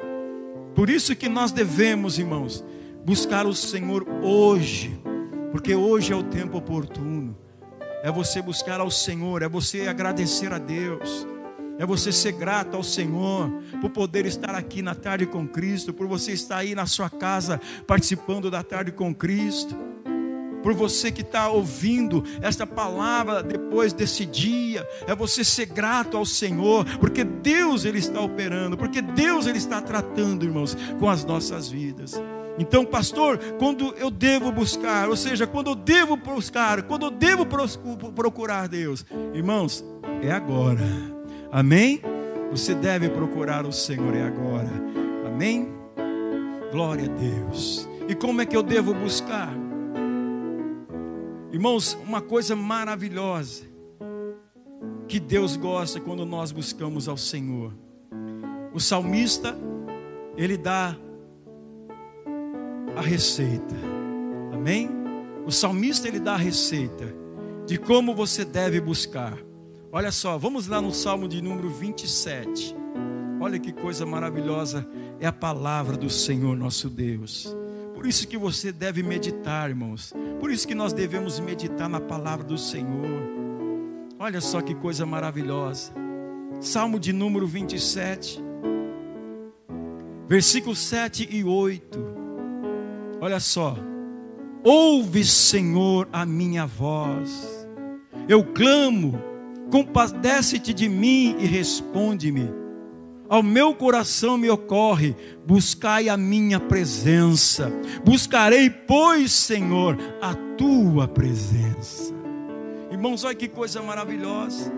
Por 0.75 0.89
isso 0.89 1.15
que 1.15 1.29
nós 1.29 1.51
devemos, 1.51 2.19
irmãos, 2.19 2.63
buscar 3.05 3.45
o 3.45 3.53
Senhor 3.53 4.05
hoje, 4.21 4.99
porque 5.51 5.73
hoje 5.75 6.13
é 6.13 6.15
o 6.15 6.23
tempo 6.23 6.57
oportuno. 6.57 7.37
É 8.03 8.11
você 8.11 8.41
buscar 8.41 8.79
ao 8.79 8.89
Senhor, 8.89 9.41
é 9.41 9.49
você 9.49 9.87
agradecer 9.87 10.51
a 10.51 10.57
Deus. 10.57 11.27
É 11.77 11.85
você 11.85 12.11
ser 12.11 12.33
grato 12.33 12.75
ao 12.75 12.83
Senhor 12.83 13.49
por 13.79 13.89
poder 13.89 14.25
estar 14.25 14.53
aqui 14.53 14.81
na 14.81 14.93
tarde 14.93 15.25
com 15.25 15.47
Cristo, 15.47 15.93
por 15.93 16.05
você 16.05 16.31
estar 16.31 16.57
aí 16.57 16.75
na 16.75 16.85
sua 16.85 17.09
casa 17.09 17.59
participando 17.87 18.51
da 18.51 18.61
tarde 18.61 18.91
com 18.91 19.15
Cristo 19.15 19.75
por 20.61 20.73
você 20.73 21.11
que 21.11 21.21
está 21.21 21.49
ouvindo 21.49 22.23
esta 22.41 22.65
palavra 22.65 23.43
depois 23.43 23.93
desse 23.93 24.25
dia, 24.25 24.87
é 25.07 25.15
você 25.15 25.43
ser 25.43 25.65
grato 25.65 26.17
ao 26.17 26.25
Senhor, 26.25 26.85
porque 26.99 27.23
Deus 27.23 27.85
Ele 27.85 27.99
está 27.99 28.21
operando, 28.21 28.77
porque 28.77 29.01
Deus 29.01 29.47
Ele 29.47 29.57
está 29.57 29.81
tratando, 29.81 30.45
irmãos, 30.45 30.77
com 30.99 31.09
as 31.09 31.25
nossas 31.25 31.69
vidas. 31.69 32.21
Então, 32.59 32.85
pastor, 32.85 33.37
quando 33.57 33.93
eu 33.95 34.11
devo 34.11 34.51
buscar, 34.51 35.09
ou 35.09 35.15
seja, 35.15 35.47
quando 35.47 35.71
eu 35.71 35.75
devo 35.75 36.15
buscar, 36.17 36.83
quando 36.83 37.05
eu 37.05 37.11
devo 37.11 37.45
procurar 37.45 38.67
Deus, 38.67 39.05
irmãos, 39.33 39.83
é 40.21 40.31
agora, 40.31 40.83
amém? 41.51 42.01
Você 42.51 42.75
deve 42.75 43.09
procurar 43.09 43.65
o 43.65 43.71
Senhor, 43.71 44.13
é 44.13 44.23
agora, 44.23 44.69
amém? 45.25 45.69
Glória 46.71 47.05
a 47.05 47.07
Deus. 47.07 47.87
E 48.07 48.13
como 48.13 48.41
é 48.41 48.45
que 48.45 48.55
eu 48.55 48.61
devo 48.61 48.93
buscar? 48.93 49.60
Irmãos, 51.51 51.97
uma 52.07 52.21
coisa 52.21 52.55
maravilhosa 52.55 53.63
que 55.07 55.19
Deus 55.19 55.57
gosta 55.57 55.99
quando 55.99 56.25
nós 56.25 56.53
buscamos 56.53 57.09
ao 57.09 57.17
Senhor. 57.17 57.73
O 58.73 58.79
salmista, 58.79 59.57
ele 60.37 60.57
dá 60.57 60.95
a 62.95 63.01
receita. 63.01 63.75
Amém? 64.53 64.89
O 65.45 65.51
salmista 65.51 66.07
ele 66.07 66.21
dá 66.21 66.35
a 66.35 66.37
receita 66.37 67.13
de 67.67 67.77
como 67.77 68.15
você 68.15 68.45
deve 68.45 68.79
buscar. 68.79 69.37
Olha 69.91 70.11
só, 70.11 70.37
vamos 70.37 70.67
lá 70.67 70.81
no 70.81 70.93
Salmo 70.93 71.27
de 71.27 71.41
número 71.41 71.69
27. 71.69 72.73
Olha 73.41 73.59
que 73.59 73.73
coisa 73.73 74.05
maravilhosa 74.05 74.87
é 75.19 75.27
a 75.27 75.33
palavra 75.33 75.97
do 75.97 76.09
Senhor 76.09 76.55
nosso 76.55 76.89
Deus. 76.89 77.53
Por 78.01 78.07
isso 78.07 78.27
que 78.27 78.35
você 78.35 78.71
deve 78.71 79.03
meditar, 79.03 79.69
irmãos. 79.69 80.11
Por 80.39 80.49
isso 80.49 80.67
que 80.67 80.73
nós 80.73 80.91
devemos 80.91 81.39
meditar 81.39 81.87
na 81.87 81.99
palavra 81.99 82.43
do 82.43 82.57
Senhor. 82.57 83.21
Olha 84.17 84.41
só 84.41 84.59
que 84.59 84.73
coisa 84.73 85.05
maravilhosa. 85.05 85.93
Salmo 86.59 86.99
de 86.99 87.13
número 87.13 87.45
27, 87.45 88.43
versículos 90.27 90.79
7 90.79 91.29
e 91.29 91.43
8. 91.43 91.99
Olha 93.21 93.39
só. 93.39 93.77
Ouve, 94.63 95.23
Senhor, 95.23 96.09
a 96.11 96.25
minha 96.25 96.65
voz. 96.65 97.67
Eu 98.27 98.43
clamo, 98.43 99.21
compadece-te 99.69 100.73
de 100.73 100.89
mim 100.89 101.35
e 101.39 101.45
responde-me 101.45 102.60
ao 103.31 103.41
meu 103.41 103.73
coração 103.73 104.37
me 104.37 104.49
ocorre: 104.49 105.15
buscai 105.47 106.09
a 106.09 106.17
minha 106.17 106.59
presença. 106.59 107.71
Buscarei, 108.03 108.69
pois, 108.69 109.31
Senhor, 109.31 109.97
a 110.21 110.35
tua 110.57 111.07
presença. 111.07 112.13
Irmãos, 112.91 113.23
olha 113.23 113.33
que 113.33 113.47
coisa 113.47 113.81
maravilhosa. 113.81 114.69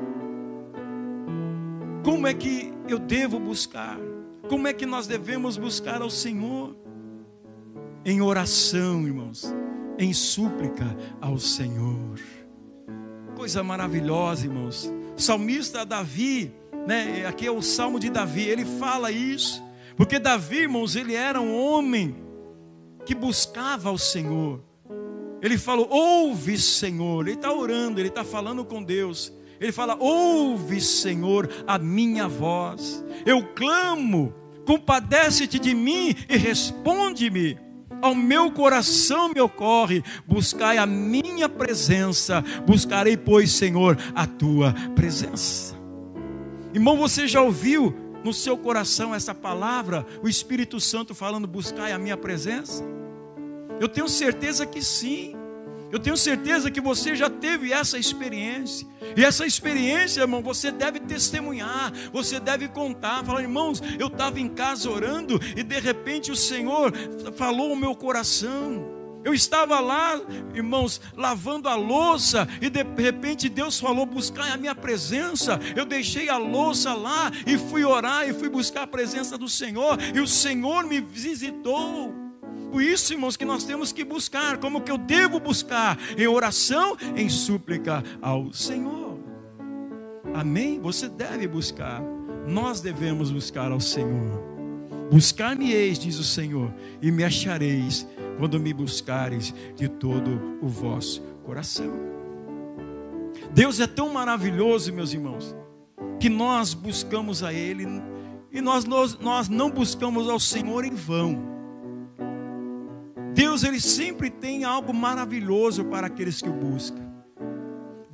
Como 2.04 2.28
é 2.28 2.34
que 2.36 2.72
eu 2.88 3.00
devo 3.00 3.40
buscar? 3.40 3.98
Como 4.48 4.68
é 4.68 4.74
que 4.74 4.86
nós 4.86 5.08
devemos 5.08 5.58
buscar 5.58 6.04
ao 6.04 6.12
Senhor? 6.12 6.76
Em 8.06 8.22
oração, 8.22 9.08
irmãos, 9.08 9.52
em 9.98 10.14
súplica 10.14 10.96
ao 11.20 11.40
Senhor. 11.40 12.20
Coisa 13.36 13.64
maravilhosa, 13.64 14.46
irmãos. 14.46 14.92
Salmista 15.16 15.84
Davi, 15.86 16.54
né? 16.88 17.26
Aqui 17.26 17.46
é 17.46 17.52
o 17.52 17.62
Salmo 17.62 18.00
de 18.00 18.10
Davi, 18.10 18.44
ele 18.44 18.66
fala 18.66 19.12
isso, 19.12 19.64
porque 19.96 20.20
Davi, 20.20 20.62
irmãos, 20.62 20.96
ele 20.96 21.14
era 21.14 21.40
um 21.40 21.56
homem 21.56 22.16
que 23.06 23.14
buscava 23.14 23.92
o 23.92 23.98
Senhor. 23.98 24.62
Ele 25.42 25.58
falou: 25.58 25.88
Ouve, 25.90 26.58
Senhor. 26.58 27.28
Ele 27.28 27.36
está 27.36 27.52
orando, 27.52 28.00
ele 28.00 28.08
está 28.08 28.24
falando 28.24 28.64
com 28.64 28.82
Deus. 28.82 29.32
Ele 29.60 29.72
fala: 29.72 29.98
Ouve, 30.00 30.80
Senhor, 30.80 31.50
a 31.68 31.78
minha 31.78 32.28
voz. 32.28 33.04
Eu 33.26 33.44
clamo, 33.54 34.34
compadece-te 34.66 35.60
de 35.60 35.76
mim 35.76 36.16
e 36.30 36.38
responde-me. 36.38 37.58
Ao 38.02 38.14
meu 38.14 38.52
coração 38.52 39.30
me 39.30 39.40
ocorre, 39.40 40.04
buscai 40.28 40.78
a 40.78 40.86
minha 40.86 41.48
presença. 41.48 42.44
Buscarei, 42.66 43.16
pois, 43.16 43.52
Senhor, 43.52 43.98
a 44.14 44.26
tua 44.26 44.74
presença. 44.96 45.73
Irmão, 46.74 46.98
você 46.98 47.28
já 47.28 47.42
ouviu 47.42 47.96
no 48.24 48.34
seu 48.34 48.58
coração 48.58 49.14
essa 49.14 49.36
palavra, 49.36 50.06
o 50.24 50.30
Espírito 50.30 50.80
Santo 50.80 51.14
falando: 51.14 51.48
buscai 51.48 51.92
a 51.92 52.00
minha 52.00 52.18
presença? 52.18 52.84
Eu 53.80 53.88
tenho 53.88 54.08
certeza 54.08 54.66
que 54.66 54.82
sim. 54.82 55.36
Eu 55.92 56.00
tenho 56.00 56.18
certeza 56.18 56.72
que 56.72 56.82
você 56.82 57.16
já 57.16 57.30
teve 57.30 57.72
essa 57.72 58.00
experiência. 58.00 58.88
E 59.16 59.24
essa 59.24 59.46
experiência, 59.46 60.22
irmão, 60.22 60.42
você 60.42 60.72
deve 60.72 61.00
testemunhar, 61.00 61.94
você 62.12 62.40
deve 62.40 62.68
contar. 62.68 63.24
Falar, 63.24 63.44
irmãos, 63.44 63.80
eu 64.00 64.08
estava 64.08 64.40
em 64.40 64.50
casa 64.50 64.90
orando 64.90 65.40
e 65.56 65.62
de 65.62 65.80
repente 65.80 66.32
o 66.32 66.36
Senhor 66.36 66.92
falou 67.36 67.72
o 67.72 67.76
meu 67.76 67.96
coração. 67.96 68.93
Eu 69.24 69.34
estava 69.34 69.80
lá, 69.80 70.20
irmãos, 70.54 71.00
lavando 71.16 71.70
a 71.70 71.76
louça, 71.76 72.48
e 72.62 72.70
de 72.70 72.84
repente 72.98 73.48
Deus 73.48 73.80
falou: 73.80 74.06
buscar 74.06 74.52
a 74.52 74.58
minha 74.58 74.76
presença. 74.76 75.60
Eu 75.76 75.86
deixei 75.86 76.30
a 76.30 76.38
louça 76.38 76.94
lá 76.94 77.32
e 77.46 77.58
fui 77.58 77.86
orar 77.86 78.28
e 78.28 78.34
fui 78.34 78.50
buscar 78.50 78.84
a 78.84 78.88
presença 78.88 79.38
do 79.38 79.48
Senhor, 79.48 79.98
e 80.14 80.20
o 80.20 80.28
Senhor 80.28 80.86
me 80.86 81.00
visitou. 81.00 82.14
Por 82.72 82.82
isso, 82.82 83.14
irmãos, 83.14 83.38
que 83.38 83.46
nós 83.46 83.64
temos 83.64 83.92
que 83.92 84.04
buscar, 84.04 84.58
como 84.58 84.82
que 84.82 84.92
eu 84.92 84.98
devo 84.98 85.40
buscar? 85.40 85.98
Em 86.18 86.28
oração, 86.28 86.98
em 87.16 87.30
súplica 87.30 88.04
ao 88.22 88.52
Senhor. 88.52 89.20
Amém? 90.34 90.80
Você 90.82 91.08
deve 91.08 91.48
buscar. 91.48 92.02
Nós 92.48 92.82
devemos 92.82 93.32
buscar 93.32 93.72
ao 93.72 93.80
Senhor. 93.80 94.53
Buscar-me-eis, 95.14 96.00
diz 96.00 96.18
o 96.18 96.24
Senhor, 96.24 96.74
e 97.00 97.12
me 97.12 97.24
achareis 97.24 98.08
quando 98.40 98.60
me 98.60 98.74
buscares 98.74 99.54
de 99.76 99.88
todo 99.88 100.58
o 100.60 100.68
vosso 100.68 101.22
coração. 101.46 101.94
Deus 103.54 103.80
é 103.80 103.86
tão 103.86 104.12
maravilhoso, 104.12 104.92
meus 104.92 105.14
irmãos, 105.14 105.56
que 106.20 106.30
nós 106.30 106.74
buscamos 106.74 107.44
a 107.44 107.54
Ele 107.54 107.86
e 108.52 108.60
nós, 108.60 108.86
nós, 108.86 109.16
nós 109.20 109.48
não 109.48 109.70
buscamos 109.70 110.28
ao 110.28 110.40
Senhor 110.40 110.84
em 110.84 110.96
vão. 110.96 111.44
Deus 113.36 113.64
ele 113.64 113.80
sempre 113.80 114.32
tem 114.32 114.64
algo 114.64 114.92
maravilhoso 114.92 115.86
para 115.86 116.08
aqueles 116.08 116.42
que 116.42 116.50
o 116.50 116.54
buscam. 116.54 117.08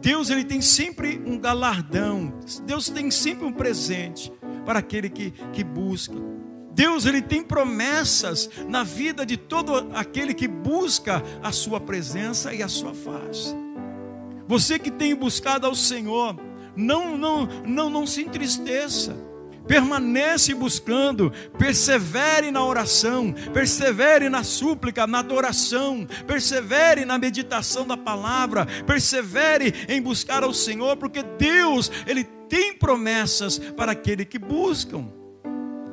Deus 0.01 0.29
ele 0.29 0.43
tem 0.43 0.59
sempre 0.59 1.23
um 1.25 1.39
galardão. 1.39 2.33
Deus 2.65 2.89
tem 2.89 3.09
sempre 3.09 3.45
um 3.45 3.53
presente 3.53 4.33
para 4.65 4.79
aquele 4.79 5.09
que, 5.09 5.31
que 5.53 5.63
busca. 5.63 6.38
Deus 6.71 7.05
ele 7.05 7.21
tem 7.21 7.43
promessas 7.43 8.49
na 8.67 8.83
vida 8.83 9.25
de 9.25 9.35
todo 9.37 9.89
aquele 9.93 10.33
que 10.33 10.47
busca 10.47 11.23
a 11.41 11.51
sua 11.51 11.79
presença 11.79 12.53
e 12.53 12.63
a 12.63 12.67
sua 12.67 12.93
face. 12.93 13.55
Você 14.47 14.79
que 14.79 14.89
tem 14.89 15.15
buscado 15.15 15.67
ao 15.67 15.75
Senhor, 15.75 16.35
não 16.75 17.17
não 17.17 17.45
não 17.65 17.89
não 17.89 18.07
se 18.07 18.21
entristeça. 18.21 19.15
Permanece 19.67 20.55
buscando, 20.55 21.31
persevere 21.59 22.49
na 22.49 22.65
oração, 22.65 23.31
persevere 23.53 24.27
na 24.27 24.43
súplica, 24.43 25.05
na 25.05 25.19
adoração, 25.19 26.07
persevere 26.25 27.05
na 27.05 27.19
meditação 27.19 27.85
da 27.85 27.95
palavra, 27.95 28.65
persevere 28.87 29.71
em 29.87 30.01
buscar 30.01 30.43
ao 30.43 30.55
Senhor, 30.55 30.97
porque 30.97 31.21
Deus, 31.21 31.91
ele 32.07 32.23
tem 32.23 32.73
promessas 32.73 33.59
para 33.59 33.91
aquele 33.91 34.25
que 34.25 34.39
buscam. 34.39 35.18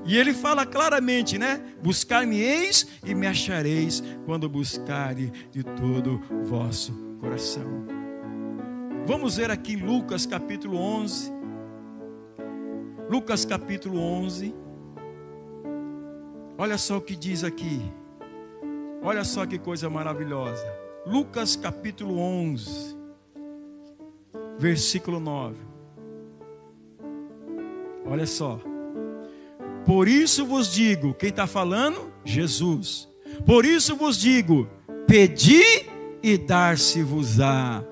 E 0.06 0.16
ele 0.16 0.32
fala 0.32 0.64
claramente, 0.64 1.36
né? 1.36 1.60
Buscar-me-eis 1.82 2.86
e 3.04 3.12
me 3.12 3.26
achareis 3.26 4.02
quando 4.24 4.48
buscare 4.48 5.32
de 5.50 5.64
todo 5.64 6.20
vosso 6.44 6.92
coração. 7.20 7.84
Vamos 9.04 9.36
ver 9.36 9.50
aqui 9.50 9.74
Lucas 9.74 10.24
capítulo 10.24 10.78
11. 10.78 11.32
Lucas 13.10 13.44
capítulo 13.44 13.98
11. 13.98 14.54
Olha 16.56 16.78
só 16.78 16.98
o 16.98 17.00
que 17.00 17.16
diz 17.16 17.42
aqui. 17.42 17.80
Olha 19.02 19.24
só 19.24 19.44
que 19.44 19.58
coisa 19.58 19.90
maravilhosa. 19.90 20.66
Lucas 21.04 21.54
capítulo 21.54 22.18
11, 22.18 22.96
versículo 24.58 25.20
9. 25.20 25.56
Olha 28.04 28.26
só. 28.26 28.60
Por 29.86 30.08
isso 30.08 30.44
vos 30.44 30.72
digo, 30.72 31.14
quem 31.14 31.28
está 31.28 31.46
falando? 31.46 32.12
Jesus. 32.24 33.08
Por 33.46 33.64
isso 33.64 33.94
vos 33.94 34.18
digo: 34.18 34.68
pedi 35.06 35.62
e 36.20 36.36
dar-se-vos-á, 36.36 37.84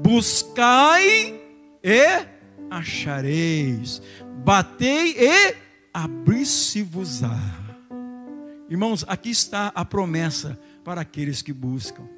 buscai 0.00 1.38
e 1.84 2.26
achareis, 2.70 4.00
batei 4.42 5.14
e 5.18 5.54
abrir-se-vos-á. 5.92 7.38
Irmãos, 8.70 9.04
aqui 9.06 9.28
está 9.28 9.70
a 9.74 9.84
promessa 9.84 10.58
para 10.82 11.02
aqueles 11.02 11.42
que 11.42 11.52
buscam. 11.52 12.08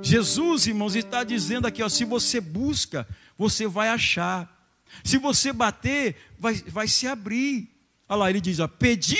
Jesus, 0.00 0.66
irmãos, 0.66 0.96
está 0.96 1.22
dizendo 1.22 1.66
aqui: 1.66 1.82
ó, 1.82 1.88
se 1.90 2.06
você 2.06 2.40
busca, 2.40 3.06
você 3.36 3.66
vai 3.66 3.90
achar. 3.90 4.58
Se 5.04 5.18
você 5.18 5.52
bater, 5.52 6.16
vai, 6.38 6.54
vai 6.54 6.88
se 6.88 7.06
abrir. 7.06 7.69
Olha 8.10 8.18
lá, 8.18 8.30
ele 8.30 8.40
diz: 8.40 8.58
ó, 8.58 8.66
pedi 8.66 9.16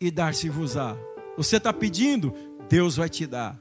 e 0.00 0.08
dar-se-vos-á. 0.08 0.96
Você 1.36 1.56
está 1.56 1.72
pedindo, 1.72 2.32
Deus 2.68 2.96
vai 2.96 3.08
te 3.08 3.26
dar. 3.26 3.58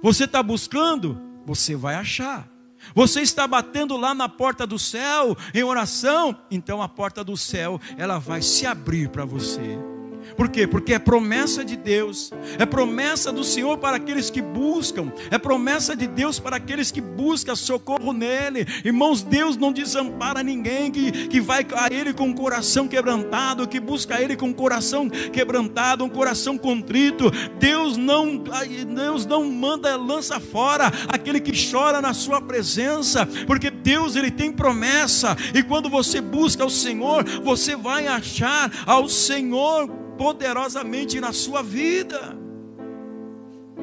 Você 0.00 0.24
está 0.24 0.40
buscando, 0.40 1.20
você 1.44 1.74
vai 1.74 1.96
achar. 1.96 2.48
Você 2.94 3.20
está 3.20 3.46
batendo 3.46 3.96
lá 3.96 4.14
na 4.14 4.28
porta 4.28 4.66
do 4.66 4.78
céu 4.78 5.36
em 5.52 5.64
oração, 5.64 6.38
então 6.48 6.80
a 6.80 6.88
porta 6.88 7.24
do 7.24 7.36
céu 7.36 7.80
ela 7.96 8.18
vai 8.18 8.40
se 8.40 8.66
abrir 8.66 9.08
para 9.08 9.24
você. 9.24 9.95
Por 10.36 10.48
quê? 10.48 10.66
Porque 10.66 10.94
é 10.94 10.98
promessa 10.98 11.64
de 11.64 11.76
Deus, 11.76 12.30
é 12.58 12.66
promessa 12.66 13.32
do 13.32 13.44
Senhor 13.44 13.78
para 13.78 13.96
aqueles 13.96 14.30
que 14.30 14.42
buscam, 14.42 15.12
é 15.30 15.38
promessa 15.38 15.96
de 15.96 16.06
Deus 16.06 16.38
para 16.38 16.56
aqueles 16.56 16.90
que 16.90 17.00
buscam 17.00 17.54
socorro 17.54 18.12
nele. 18.12 18.66
Irmãos, 18.84 19.22
Deus 19.22 19.56
não 19.56 19.72
desampara 19.72 20.42
ninguém 20.42 20.90
que, 20.90 21.28
que 21.28 21.40
vai 21.40 21.66
a 21.74 21.92
Ele 21.92 22.12
com 22.12 22.30
o 22.30 22.34
coração 22.34 22.88
quebrantado, 22.88 23.68
que 23.68 23.80
busca 23.80 24.16
a 24.16 24.22
Ele 24.22 24.36
com 24.36 24.50
o 24.50 24.54
coração 24.54 25.08
quebrantado, 25.08 26.04
um 26.04 26.08
coração 26.08 26.58
contrito. 26.58 27.30
Deus 27.58 27.96
não, 27.96 28.36
Deus 28.36 29.26
não 29.26 29.44
manda, 29.44 29.96
lança 29.96 30.38
fora 30.40 30.92
aquele 31.08 31.40
que 31.40 31.52
chora 31.70 32.00
na 32.00 32.12
Sua 32.12 32.40
presença, 32.40 33.26
porque 33.46 33.70
Deus 33.70 34.16
Ele 34.16 34.30
tem 34.30 34.52
promessa, 34.52 35.36
e 35.54 35.62
quando 35.62 35.88
você 35.88 36.20
busca 36.20 36.64
o 36.64 36.70
Senhor, 36.70 37.24
você 37.42 37.76
vai 37.76 38.06
achar 38.06 38.70
ao 38.86 39.08
Senhor 39.08 39.88
poderosamente 40.16 41.20
na 41.20 41.32
sua 41.32 41.62
vida. 41.62 42.36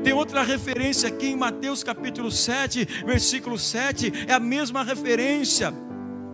Tem 0.03 0.11
outra 0.11 0.43
referência 0.43 1.07
aqui 1.07 1.27
em 1.27 1.35
Mateus 1.35 1.83
capítulo 1.83 2.29
7, 2.29 2.85
versículo 3.05 3.57
7, 3.57 4.11
é 4.27 4.33
a 4.33 4.39
mesma 4.39 4.83
referência, 4.83 5.73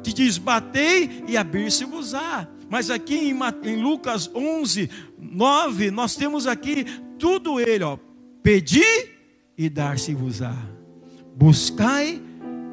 que 0.03 0.11
diz: 0.11 0.37
Batei 0.37 1.23
e 1.27 1.37
abrir-se-vos-á. 1.37 2.47
Mas 2.69 2.89
aqui 2.89 3.15
em, 3.15 3.81
Lucas 3.81 4.29
11, 4.33 4.89
9, 5.17 5.91
nós 5.91 6.15
temos 6.15 6.47
aqui 6.47 6.85
tudo 7.17 7.59
ele, 7.59 7.83
ó. 7.83 7.97
Pedi 8.41 8.83
e 9.57 9.69
dar-se-vos-á. 9.69 10.55
Buscai 11.35 12.21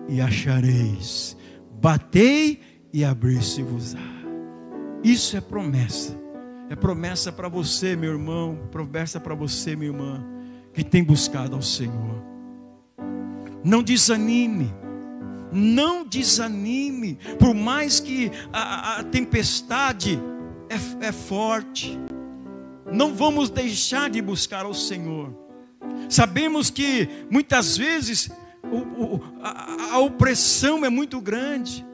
e 0.08 0.20
achareis. 0.20 1.36
Batei 1.80 2.60
e 2.92 3.04
abrir-se-vos-á. 3.04 3.98
Isso 5.02 5.36
é 5.36 5.40
promessa. 5.40 6.25
É 6.68 6.74
promessa 6.74 7.30
para 7.30 7.48
você, 7.48 7.94
meu 7.94 8.12
irmão, 8.12 8.58
promessa 8.70 9.20
para 9.20 9.34
você, 9.34 9.76
minha 9.76 9.90
irmã, 9.90 10.24
que 10.72 10.82
tem 10.82 11.02
buscado 11.02 11.54
ao 11.54 11.62
Senhor. 11.62 12.22
Não 13.64 13.82
desanime, 13.82 14.74
não 15.52 16.04
desanime, 16.04 17.18
por 17.38 17.54
mais 17.54 18.00
que 18.00 18.30
a, 18.52 18.98
a 18.98 19.04
tempestade 19.04 20.20
é, 20.68 21.06
é 21.06 21.12
forte, 21.12 21.98
não 22.92 23.14
vamos 23.14 23.48
deixar 23.50 24.10
de 24.10 24.20
buscar 24.20 24.64
ao 24.64 24.74
Senhor. 24.74 25.32
Sabemos 26.08 26.70
que 26.70 27.08
muitas 27.30 27.76
vezes 27.76 28.30
o, 28.62 28.76
o, 28.76 29.22
a, 29.42 29.94
a 29.94 29.98
opressão 29.98 30.84
é 30.84 30.90
muito 30.90 31.20
grande, 31.20 31.86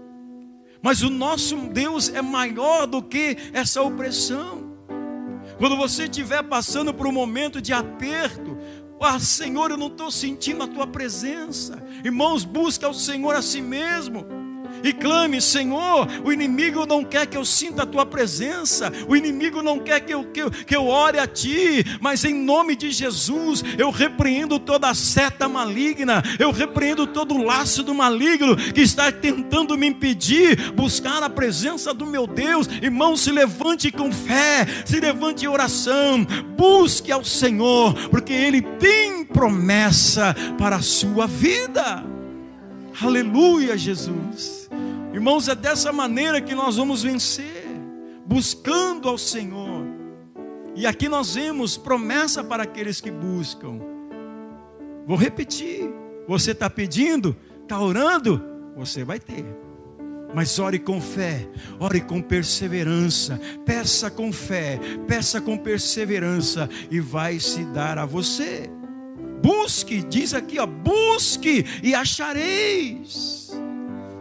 mas 0.83 1.03
o 1.03 1.09
nosso 1.09 1.57
Deus 1.57 2.09
é 2.09 2.21
maior 2.21 2.87
do 2.87 3.01
que 3.01 3.37
essa 3.53 3.81
opressão. 3.81 4.73
Quando 5.59 5.77
você 5.77 6.05
estiver 6.05 6.43
passando 6.43 6.93
por 6.93 7.07
um 7.07 7.13
momento 7.13 7.63
de 7.63 7.73
aperto, 7.73 8.59
ah, 9.01 9.19
Senhor, 9.19 9.71
eu 9.71 9.77
não 9.77 9.89
estou 9.89 10.11
sentindo 10.11 10.63
a 10.63 10.67
tua 10.67 10.87
presença. 10.87 11.83
Irmãos, 12.05 12.45
busca 12.45 12.89
o 12.89 12.95
Senhor 12.95 13.35
a 13.35 13.43
si 13.43 13.61
mesmo 13.61 14.42
e 14.83 14.93
clame: 14.93 15.41
Senhor, 15.41 16.09
o 16.25 16.33
inimigo 16.33 16.87
não 16.87 17.05
quer 17.05 17.27
que 17.27 17.37
eu 17.37 17.45
sinta 17.45 17.83
a 17.83 17.87
tua 17.87 18.05
presença, 18.05 18.93
o 19.09 19.17
inimigo 19.17 19.63
não 19.63 19.79
quer 19.79 20.01
que 20.01 20.13
eu, 20.13 20.25
que 20.25 20.43
eu, 20.43 20.51
que 20.51 20.77
eu 20.77 20.87
ore 20.87 21.19
a 21.19 21.27
ti, 21.27 21.85
mas 22.01 22.25
em 22.25 22.35
nome 22.35 22.77
de 22.77 22.91
Jesus, 22.91 23.63
eu 23.79 23.91
repreendo 23.91 24.59
toda 24.59 24.95
seta 24.95 25.49
maligna, 25.49 26.23
eu 26.39 26.51
repreendo 26.51 27.07
todo 27.07 27.35
o 27.35 27.45
laço 27.45 27.83
do 27.83 27.95
maligno 27.95 28.57
que 28.57 28.81
está 28.81 29.11
tentando 29.11 29.77
me 29.77 29.87
impedir 29.87 30.73
buscar 30.73 31.23
a 31.23 31.31
presença 31.31 31.95
do 31.95 32.07
meu 32.07 32.27
Deus. 32.27 32.69
Irmão, 32.83 33.17
se 33.17 33.31
levante 33.31 33.91
com 33.91 34.13
fé, 34.13 34.67
se 34.85 35.01
levante 35.01 35.45
em 35.45 35.49
oração, 35.49 36.25
busque 36.57 37.13
ao 37.13 37.25
Senhor, 37.25 37.95
porque 38.09 38.33
Ele 38.33 38.63
tem 38.63 39.25
promessa 39.25 40.35
para 40.59 40.77
a 40.77 40.83
sua 40.83 41.27
vida. 41.27 42.05
Aleluia, 43.01 43.77
Jesus. 43.77 44.62
Irmãos, 45.13 45.47
é 45.49 45.55
dessa 45.55 45.93
maneira 45.93 46.41
que 46.41 46.55
nós 46.55 46.77
vamos 46.77 47.03
vencer, 47.03 47.67
buscando 48.25 49.09
ao 49.09 49.19
Senhor. 49.19 49.85
E 50.75 50.87
aqui 50.87 51.09
nós 51.09 51.35
vemos 51.35 51.77
promessa 51.77 52.43
para 52.43 52.63
aqueles 52.63 53.01
que 53.01 53.11
buscam. 53.11 53.79
Vou 55.07 55.17
repetir. 55.17 55.93
Você 56.27 56.53
está 56.53 56.71
pedindo, 56.71 57.37
está 57.63 57.79
orando, 57.79 58.43
você 58.77 59.05
vai 59.05 59.19
ter. 59.19 59.45
Mas 60.35 60.59
ore 60.59 60.79
com 60.79 60.99
fé, 60.99 61.47
ore 61.79 62.01
com 62.01 62.23
perseverança, 62.23 63.39
peça 63.67 64.11
com 64.11 64.33
fé, 64.33 64.81
peça 65.07 65.43
com 65.43 65.59
perseverança 65.59 66.71
e 66.91 67.01
vai 67.01 67.39
se 67.39 67.65
dar 67.67 67.99
a 67.99 68.07
você. 68.07 68.71
Busque, 69.43 70.03
diz 70.03 70.33
aqui, 70.33 70.59
ó, 70.59 70.65
busque 70.65 71.67
e 71.83 71.95
achareis. 71.95 73.51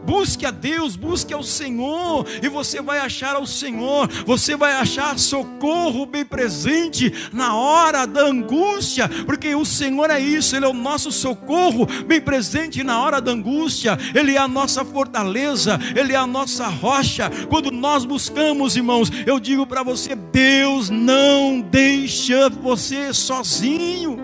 Busque 0.06 0.46
a 0.46 0.52
Deus, 0.52 0.96
busque 0.96 1.34
ao 1.34 1.44
Senhor, 1.44 2.26
e 2.42 2.50
você 2.50 2.82
vai 2.82 3.00
achar 3.00 3.36
ao 3.36 3.46
Senhor, 3.46 4.10
você 4.26 4.56
vai 4.56 4.74
achar 4.74 5.18
socorro 5.18 6.06
bem 6.06 6.26
presente 6.26 7.14
na 7.32 7.56
hora 7.56 8.06
da 8.06 8.22
angústia, 8.22 9.10
porque 9.26 9.54
o 9.56 9.66
Senhor 9.66 10.10
é 10.10 10.20
isso, 10.20 10.56
Ele 10.56 10.66
é 10.66 10.68
o 10.68 10.74
nosso 10.74 11.12
socorro 11.12 11.88
bem 12.06 12.20
presente 12.22 12.84
na 12.84 13.02
hora 13.02 13.22
da 13.22 13.32
angústia, 13.32 13.98
Ele 14.14 14.36
é 14.36 14.38
a 14.38 14.48
nossa 14.48 14.84
fortaleza, 14.84 15.80
Ele 15.96 16.14
é 16.14 16.18
a 16.18 16.28
nossa 16.28 16.68
rocha. 16.68 17.30
Quando 17.50 17.72
nós 17.72 18.06
buscamos, 18.06 18.76
irmãos, 18.76 19.12
eu 19.26 19.40
digo 19.40 19.66
para 19.66 19.84
você: 19.84 20.16
Deus 20.16 20.90
não 20.90 21.62
deixa 21.62 22.50
você 22.50 23.14
sozinho. 23.14 24.21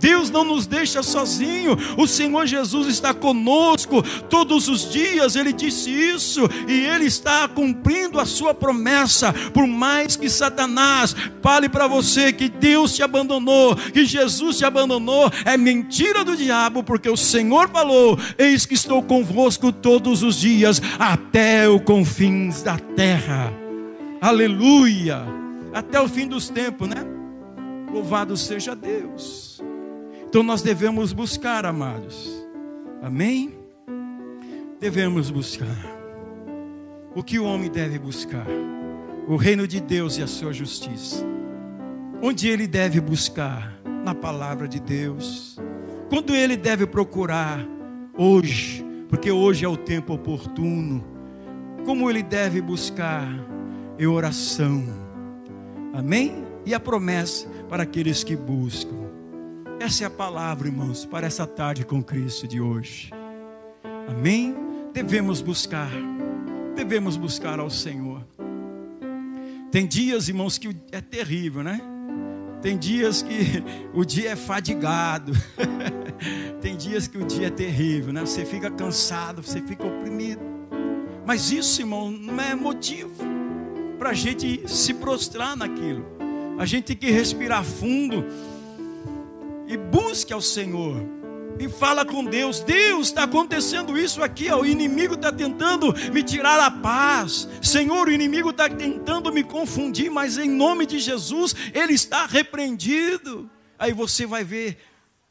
Deus 0.00 0.30
não 0.30 0.44
nos 0.44 0.66
deixa 0.66 1.02
sozinho. 1.02 1.76
O 1.96 2.06
Senhor 2.06 2.46
Jesus 2.46 2.88
está 2.88 3.12
conosco 3.14 4.02
todos 4.28 4.68
os 4.68 4.90
dias. 4.90 5.36
Ele 5.36 5.52
disse 5.52 5.90
isso 5.90 6.42
e 6.68 6.72
ele 6.86 7.06
está 7.06 7.48
cumprindo 7.48 8.18
a 8.20 8.26
sua 8.26 8.54
promessa. 8.54 9.32
Por 9.52 9.66
mais 9.66 10.16
que 10.16 10.28
Satanás 10.28 11.14
fale 11.42 11.68
para 11.68 11.86
você 11.86 12.32
que 12.32 12.48
Deus 12.48 12.94
te 12.94 13.02
abandonou, 13.02 13.76
que 13.76 14.04
Jesus 14.04 14.58
te 14.58 14.64
abandonou, 14.64 15.30
é 15.44 15.56
mentira 15.56 16.24
do 16.24 16.36
diabo, 16.36 16.82
porque 16.82 17.08
o 17.08 17.16
Senhor 17.16 17.68
falou: 17.68 18.18
Eis 18.38 18.66
que 18.66 18.74
estou 18.74 19.02
convosco 19.02 19.72
todos 19.72 20.22
os 20.22 20.36
dias 20.36 20.80
até 20.98 21.68
o 21.68 21.80
confins 21.80 22.62
da 22.62 22.78
terra. 22.78 23.52
Aleluia! 24.20 25.22
Até 25.72 26.00
o 26.00 26.08
fim 26.08 26.26
dos 26.26 26.48
tempos, 26.48 26.88
né? 26.88 27.04
Louvado 27.92 28.36
seja 28.36 28.74
Deus. 28.74 29.60
Então 30.36 30.44
nós 30.44 30.60
devemos 30.60 31.14
buscar, 31.14 31.64
amados. 31.64 32.30
Amém? 33.02 33.54
Devemos 34.78 35.30
buscar. 35.30 35.66
O 37.14 37.22
que 37.22 37.38
o 37.38 37.44
homem 37.46 37.70
deve 37.70 37.98
buscar? 37.98 38.46
O 39.26 39.36
reino 39.36 39.66
de 39.66 39.80
Deus 39.80 40.18
e 40.18 40.22
a 40.22 40.26
sua 40.26 40.52
justiça. 40.52 41.24
Onde 42.20 42.48
ele 42.48 42.66
deve 42.66 43.00
buscar? 43.00 43.80
Na 44.04 44.14
palavra 44.14 44.68
de 44.68 44.78
Deus. 44.78 45.58
Quando 46.10 46.34
ele 46.34 46.58
deve 46.58 46.86
procurar? 46.86 47.66
Hoje, 48.14 48.84
porque 49.08 49.30
hoje 49.30 49.64
é 49.64 49.68
o 49.68 49.74
tempo 49.78 50.12
oportuno. 50.12 51.02
Como 51.86 52.10
ele 52.10 52.22
deve 52.22 52.60
buscar? 52.60 53.26
Em 53.98 54.06
oração. 54.06 54.84
Amém? 55.94 56.44
E 56.66 56.74
a 56.74 56.78
promessa 56.78 57.48
para 57.70 57.84
aqueles 57.84 58.22
que 58.22 58.36
buscam. 58.36 59.05
Essa 59.78 60.04
é 60.04 60.06
a 60.06 60.10
palavra, 60.10 60.68
irmãos, 60.68 61.04
para 61.04 61.26
essa 61.26 61.46
tarde 61.46 61.84
com 61.84 62.02
Cristo 62.02 62.48
de 62.48 62.60
hoje. 62.60 63.10
Amém? 64.08 64.56
Devemos 64.92 65.42
buscar, 65.42 65.90
devemos 66.74 67.16
buscar 67.18 67.60
ao 67.60 67.68
Senhor. 67.68 68.26
Tem 69.70 69.86
dias, 69.86 70.28
irmãos, 70.28 70.56
que 70.56 70.74
é 70.90 71.02
terrível, 71.02 71.62
né? 71.62 71.80
Tem 72.62 72.78
dias 72.78 73.20
que 73.20 73.62
o 73.92 74.02
dia 74.02 74.30
é 74.30 74.36
fadigado. 74.36 75.32
Tem 76.62 76.74
dias 76.74 77.06
que 77.06 77.18
o 77.18 77.26
dia 77.26 77.48
é 77.48 77.50
terrível, 77.50 78.14
né? 78.14 78.22
Você 78.22 78.46
fica 78.46 78.70
cansado, 78.70 79.42
você 79.42 79.60
fica 79.60 79.86
oprimido. 79.86 80.40
Mas 81.26 81.52
isso, 81.52 81.82
irmão, 81.82 82.10
não 82.10 82.40
é 82.40 82.54
motivo 82.54 83.22
para 83.98 84.10
a 84.10 84.14
gente 84.14 84.66
se 84.66 84.94
prostrar 84.94 85.54
naquilo. 85.54 86.06
A 86.58 86.64
gente 86.64 86.84
tem 86.84 86.96
que 86.96 87.10
respirar 87.10 87.62
fundo 87.62 88.24
e 89.66 89.76
busque 89.76 90.32
ao 90.32 90.40
Senhor. 90.40 91.02
E 91.58 91.68
fala 91.68 92.04
com 92.04 92.22
Deus, 92.22 92.60
Deus 92.60 93.08
está 93.08 93.22
acontecendo 93.22 93.96
isso 93.96 94.22
aqui, 94.22 94.50
ó, 94.50 94.60
o 94.60 94.66
inimigo 94.66 95.14
está 95.14 95.32
tentando 95.32 95.94
me 96.12 96.22
tirar 96.22 96.60
a 96.60 96.70
paz, 96.70 97.48
Senhor, 97.62 98.08
o 98.08 98.12
inimigo 98.12 98.50
está 98.50 98.68
tentando 98.68 99.32
me 99.32 99.42
confundir, 99.42 100.10
mas 100.10 100.36
em 100.36 100.50
nome 100.50 100.84
de 100.84 100.98
Jesus, 100.98 101.54
ele 101.72 101.94
está 101.94 102.26
repreendido. 102.26 103.50
Aí 103.78 103.92
você 103.92 104.26
vai 104.26 104.44
ver, 104.44 104.78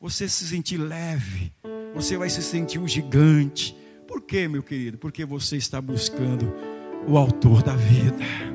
você 0.02 0.28
se 0.28 0.48
sentir 0.48 0.78
leve, 0.78 1.52
você 1.94 2.18
vai 2.18 2.30
se 2.30 2.42
sentir 2.42 2.80
um 2.80 2.88
gigante. 2.88 3.78
Por 4.08 4.22
quê, 4.22 4.48
meu 4.48 4.64
querido? 4.64 4.98
Porque 4.98 5.26
você 5.26 5.58
está 5.58 5.80
buscando 5.80 6.52
o 7.08 7.18
Autor 7.18 7.62
da 7.62 7.76
vida. 7.76 8.55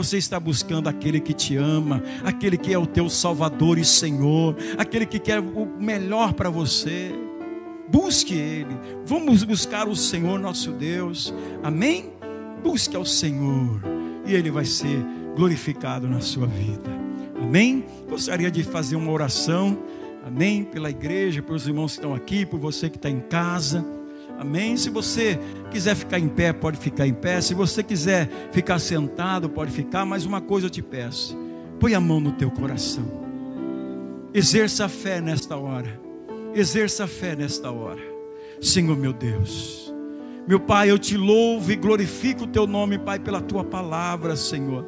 Você 0.00 0.16
está 0.16 0.40
buscando 0.40 0.88
aquele 0.88 1.20
que 1.20 1.34
te 1.34 1.56
ama, 1.56 2.02
aquele 2.24 2.56
que 2.56 2.72
é 2.72 2.78
o 2.78 2.86
teu 2.86 3.10
Salvador 3.10 3.76
e 3.76 3.84
Senhor, 3.84 4.56
aquele 4.78 5.04
que 5.04 5.18
quer 5.18 5.40
o 5.40 5.66
melhor 5.78 6.32
para 6.32 6.48
você. 6.48 7.12
Busque 7.86 8.32
Ele. 8.32 8.74
Vamos 9.04 9.44
buscar 9.44 9.86
o 9.86 9.94
Senhor 9.94 10.40
nosso 10.40 10.72
Deus. 10.72 11.34
Amém? 11.62 12.14
Busque 12.64 12.96
ao 12.96 13.04
Senhor 13.04 13.82
e 14.24 14.32
Ele 14.32 14.50
vai 14.50 14.64
ser 14.64 15.04
glorificado 15.36 16.08
na 16.08 16.22
sua 16.22 16.46
vida. 16.46 16.90
Amém? 17.38 17.84
Gostaria 18.08 18.50
de 18.50 18.62
fazer 18.62 18.96
uma 18.96 19.12
oração. 19.12 19.76
Amém? 20.24 20.64
Pela 20.64 20.88
igreja, 20.88 21.42
pelos 21.42 21.66
irmãos 21.66 21.92
que 21.92 21.98
estão 21.98 22.14
aqui, 22.14 22.46
por 22.46 22.58
você 22.58 22.88
que 22.88 22.96
está 22.96 23.10
em 23.10 23.20
casa. 23.20 23.84
Amém? 24.40 24.74
Se 24.74 24.88
você 24.88 25.38
quiser 25.70 25.94
ficar 25.94 26.18
em 26.18 26.26
pé, 26.26 26.50
pode 26.50 26.78
ficar 26.78 27.06
em 27.06 27.12
pé. 27.12 27.42
Se 27.42 27.52
você 27.52 27.82
quiser 27.82 28.26
ficar 28.50 28.78
sentado, 28.78 29.50
pode 29.50 29.70
ficar. 29.70 30.06
Mas 30.06 30.24
uma 30.24 30.40
coisa 30.40 30.66
eu 30.66 30.70
te 30.70 30.80
peço: 30.80 31.36
põe 31.78 31.94
a 31.94 32.00
mão 32.00 32.20
no 32.20 32.32
teu 32.32 32.50
coração. 32.50 33.04
Exerça 34.32 34.86
a 34.86 34.88
fé 34.88 35.20
nesta 35.20 35.58
hora. 35.58 36.00
Exerça 36.54 37.04
a 37.04 37.06
fé 37.06 37.36
nesta 37.36 37.70
hora. 37.70 38.00
Senhor 38.62 38.96
meu 38.96 39.12
Deus. 39.12 39.92
Meu 40.48 40.58
Pai, 40.58 40.90
eu 40.90 40.98
te 40.98 41.18
louvo 41.18 41.70
e 41.70 41.76
glorifico 41.76 42.44
o 42.44 42.46
teu 42.46 42.66
nome, 42.66 42.98
Pai, 42.98 43.18
pela 43.18 43.42
tua 43.42 43.62
palavra, 43.62 44.36
Senhor. 44.36 44.86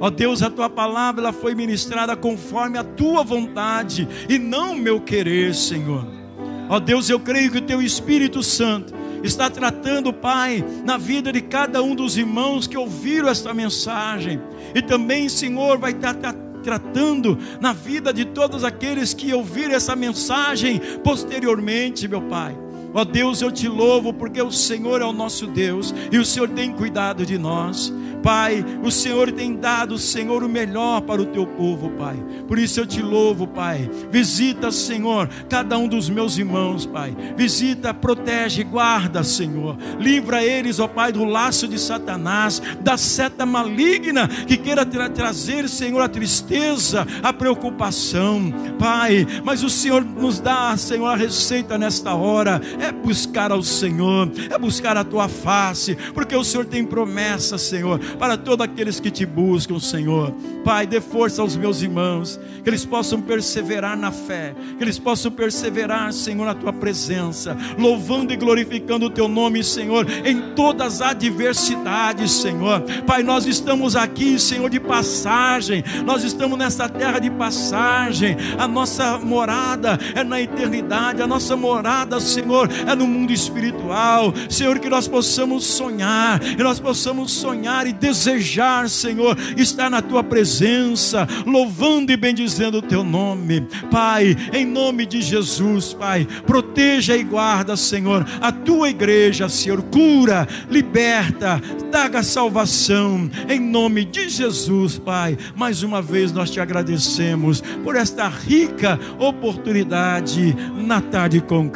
Ó 0.00 0.10
Deus, 0.10 0.42
a 0.42 0.50
tua 0.50 0.68
palavra 0.68 1.22
ela 1.22 1.32
foi 1.32 1.54
ministrada 1.54 2.16
conforme 2.16 2.76
a 2.76 2.82
tua 2.82 3.22
vontade 3.22 4.08
e 4.28 4.36
não 4.36 4.74
meu 4.74 5.00
querer, 5.00 5.54
Senhor. 5.54 6.23
Ó 6.68 6.80
Deus, 6.80 7.10
eu 7.10 7.20
creio 7.20 7.50
que 7.50 7.58
o 7.58 7.62
teu 7.62 7.82
Espírito 7.82 8.42
Santo 8.42 8.94
está 9.22 9.48
tratando, 9.48 10.12
Pai, 10.12 10.64
na 10.84 10.96
vida 10.96 11.32
de 11.32 11.40
cada 11.40 11.82
um 11.82 11.94
dos 11.94 12.16
irmãos 12.16 12.66
que 12.66 12.76
ouviram 12.76 13.28
esta 13.28 13.54
mensagem. 13.54 14.40
E 14.74 14.82
também, 14.82 15.28
Senhor, 15.28 15.78
vai 15.78 15.92
estar 15.92 16.14
tratando 16.62 17.38
na 17.60 17.72
vida 17.72 18.12
de 18.12 18.24
todos 18.24 18.64
aqueles 18.64 19.12
que 19.12 19.32
ouviram 19.32 19.74
essa 19.74 19.94
mensagem 19.94 20.80
posteriormente, 21.02 22.08
meu 22.08 22.22
Pai. 22.22 22.63
Ó 22.94 23.04
Deus, 23.04 23.42
eu 23.42 23.50
te 23.50 23.68
louvo 23.68 24.12
porque 24.12 24.40
o 24.40 24.52
Senhor 24.52 25.02
é 25.02 25.04
o 25.04 25.12
nosso 25.12 25.48
Deus 25.48 25.92
e 26.12 26.16
o 26.16 26.24
Senhor 26.24 26.48
tem 26.48 26.72
cuidado 26.72 27.26
de 27.26 27.36
nós. 27.36 27.92
Pai, 28.24 28.64
o 28.82 28.90
Senhor 28.90 29.30
tem 29.30 29.54
dado, 29.54 29.98
Senhor, 29.98 30.42
o 30.42 30.48
melhor 30.48 31.02
para 31.02 31.20
o 31.20 31.26
teu 31.26 31.46
povo, 31.46 31.90
Pai. 31.90 32.16
Por 32.48 32.58
isso 32.58 32.80
eu 32.80 32.86
te 32.86 33.02
louvo, 33.02 33.46
Pai. 33.46 33.90
Visita, 34.10 34.70
Senhor, 34.70 35.28
cada 35.46 35.76
um 35.76 35.86
dos 35.86 36.08
meus 36.08 36.38
irmãos, 36.38 36.86
Pai. 36.86 37.14
Visita, 37.36 37.92
protege, 37.92 38.64
guarda, 38.64 39.22
Senhor. 39.22 39.76
Livra 40.00 40.42
eles, 40.42 40.80
ó 40.80 40.88
Pai, 40.88 41.12
do 41.12 41.22
laço 41.22 41.68
de 41.68 41.78
Satanás, 41.78 42.62
da 42.80 42.96
seta 42.96 43.44
maligna 43.44 44.26
que 44.26 44.56
queira 44.56 44.86
tra 44.86 45.10
trazer, 45.10 45.68
Senhor, 45.68 46.00
a 46.00 46.08
tristeza, 46.08 47.06
a 47.22 47.30
preocupação, 47.30 48.50
Pai. 48.78 49.26
Mas 49.44 49.62
o 49.62 49.68
Senhor 49.68 50.02
nos 50.02 50.40
dá, 50.40 50.74
Senhor, 50.78 51.08
a 51.08 51.16
receita 51.16 51.76
nesta 51.76 52.14
hora. 52.14 52.58
É 52.84 52.92
buscar 52.92 53.50
ao 53.50 53.62
Senhor, 53.62 54.30
é 54.50 54.58
buscar 54.58 54.96
a 54.96 55.04
tua 55.04 55.28
face, 55.28 55.96
porque 56.12 56.36
o 56.36 56.44
Senhor 56.44 56.66
tem 56.66 56.84
promessa, 56.84 57.58
Senhor 57.58 58.00
para 58.18 58.36
todos 58.36 58.64
aqueles 58.64 59.00
que 59.00 59.10
te 59.10 59.26
buscam, 59.26 59.78
Senhor. 59.78 60.32
Pai, 60.64 60.86
dê 60.86 61.00
força 61.00 61.42
aos 61.42 61.56
meus 61.56 61.82
irmãos, 61.82 62.40
que 62.62 62.70
eles 62.70 62.84
possam 62.84 63.20
perseverar 63.20 63.96
na 63.96 64.10
fé, 64.10 64.54
que 64.78 64.82
eles 64.82 64.98
possam 64.98 65.30
perseverar, 65.30 66.12
Senhor, 66.12 66.46
na 66.46 66.54
tua 66.54 66.72
presença, 66.72 67.56
louvando 67.78 68.32
e 68.32 68.36
glorificando 68.36 69.06
o 69.06 69.10
teu 69.10 69.28
nome, 69.28 69.62
Senhor, 69.62 70.06
em 70.24 70.54
todas 70.54 71.02
as 71.02 71.10
adversidades, 71.10 72.30
Senhor. 72.32 72.80
Pai, 73.06 73.22
nós 73.22 73.46
estamos 73.46 73.96
aqui, 73.96 74.38
Senhor, 74.38 74.70
de 74.70 74.80
passagem, 74.80 75.84
nós 76.04 76.24
estamos 76.24 76.58
nessa 76.58 76.88
terra 76.88 77.18
de 77.18 77.30
passagem, 77.30 78.36
a 78.58 78.66
nossa 78.66 79.18
morada 79.18 79.98
é 80.14 80.24
na 80.24 80.40
eternidade, 80.40 81.20
a 81.20 81.26
nossa 81.26 81.56
morada, 81.56 82.20
Senhor, 82.20 82.68
é 82.86 82.94
no 82.94 83.06
mundo 83.06 83.32
espiritual. 83.32 84.32
Senhor, 84.48 84.78
que 84.78 84.88
nós 84.88 85.08
possamos 85.08 85.64
sonhar, 85.64 86.40
e 86.42 86.62
nós 86.62 86.80
possamos 86.80 87.32
sonhar 87.32 87.86
e 87.86 87.92
desejar, 87.92 88.88
Senhor, 88.88 89.36
estar 89.56 89.90
na 89.90 90.02
tua 90.02 90.22
presença, 90.22 91.26
louvando 91.46 92.12
e 92.12 92.16
bendizendo 92.16 92.78
o 92.78 92.82
teu 92.82 93.04
nome. 93.04 93.66
Pai, 93.90 94.36
em 94.52 94.64
nome 94.64 95.06
de 95.06 95.22
Jesus, 95.22 95.92
Pai, 95.92 96.26
proteja 96.46 97.16
e 97.16 97.22
guarda, 97.22 97.76
Senhor, 97.76 98.26
a 98.40 98.52
tua 98.52 98.90
igreja, 98.90 99.48
Senhor, 99.48 99.82
cura, 99.82 100.46
liberta, 100.70 101.60
traga 101.90 102.22
salvação, 102.22 103.30
em 103.48 103.60
nome 103.60 104.04
de 104.04 104.28
Jesus, 104.28 104.98
Pai. 104.98 105.36
Mais 105.54 105.82
uma 105.82 106.02
vez 106.02 106.32
nós 106.32 106.50
te 106.50 106.60
agradecemos 106.60 107.62
por 107.82 107.96
esta 107.96 108.28
rica 108.28 108.98
oportunidade 109.18 110.56
na 110.76 111.00
tarde 111.00 111.40
com 111.40 111.68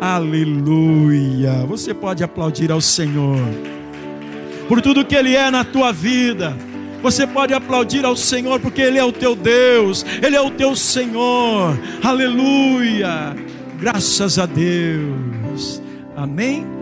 Aleluia. 0.00 1.64
Você 1.66 1.92
pode 1.94 2.22
aplaudir 2.22 2.70
ao 2.70 2.80
Senhor 2.80 3.38
por 4.68 4.82
tudo 4.82 5.04
que 5.04 5.14
Ele 5.14 5.34
é 5.34 5.50
na 5.50 5.64
tua 5.64 5.92
vida. 5.92 6.56
Você 7.02 7.26
pode 7.26 7.54
aplaudir 7.54 8.04
ao 8.04 8.16
Senhor 8.16 8.60
porque 8.60 8.82
Ele 8.82 8.98
é 8.98 9.04
o 9.04 9.12
teu 9.12 9.34
Deus, 9.34 10.04
Ele 10.22 10.36
é 10.36 10.40
o 10.40 10.50
teu 10.50 10.76
Senhor. 10.76 11.78
Aleluia. 12.02 13.34
Graças 13.80 14.38
a 14.38 14.46
Deus. 14.46 15.80
Amém. 16.16 16.66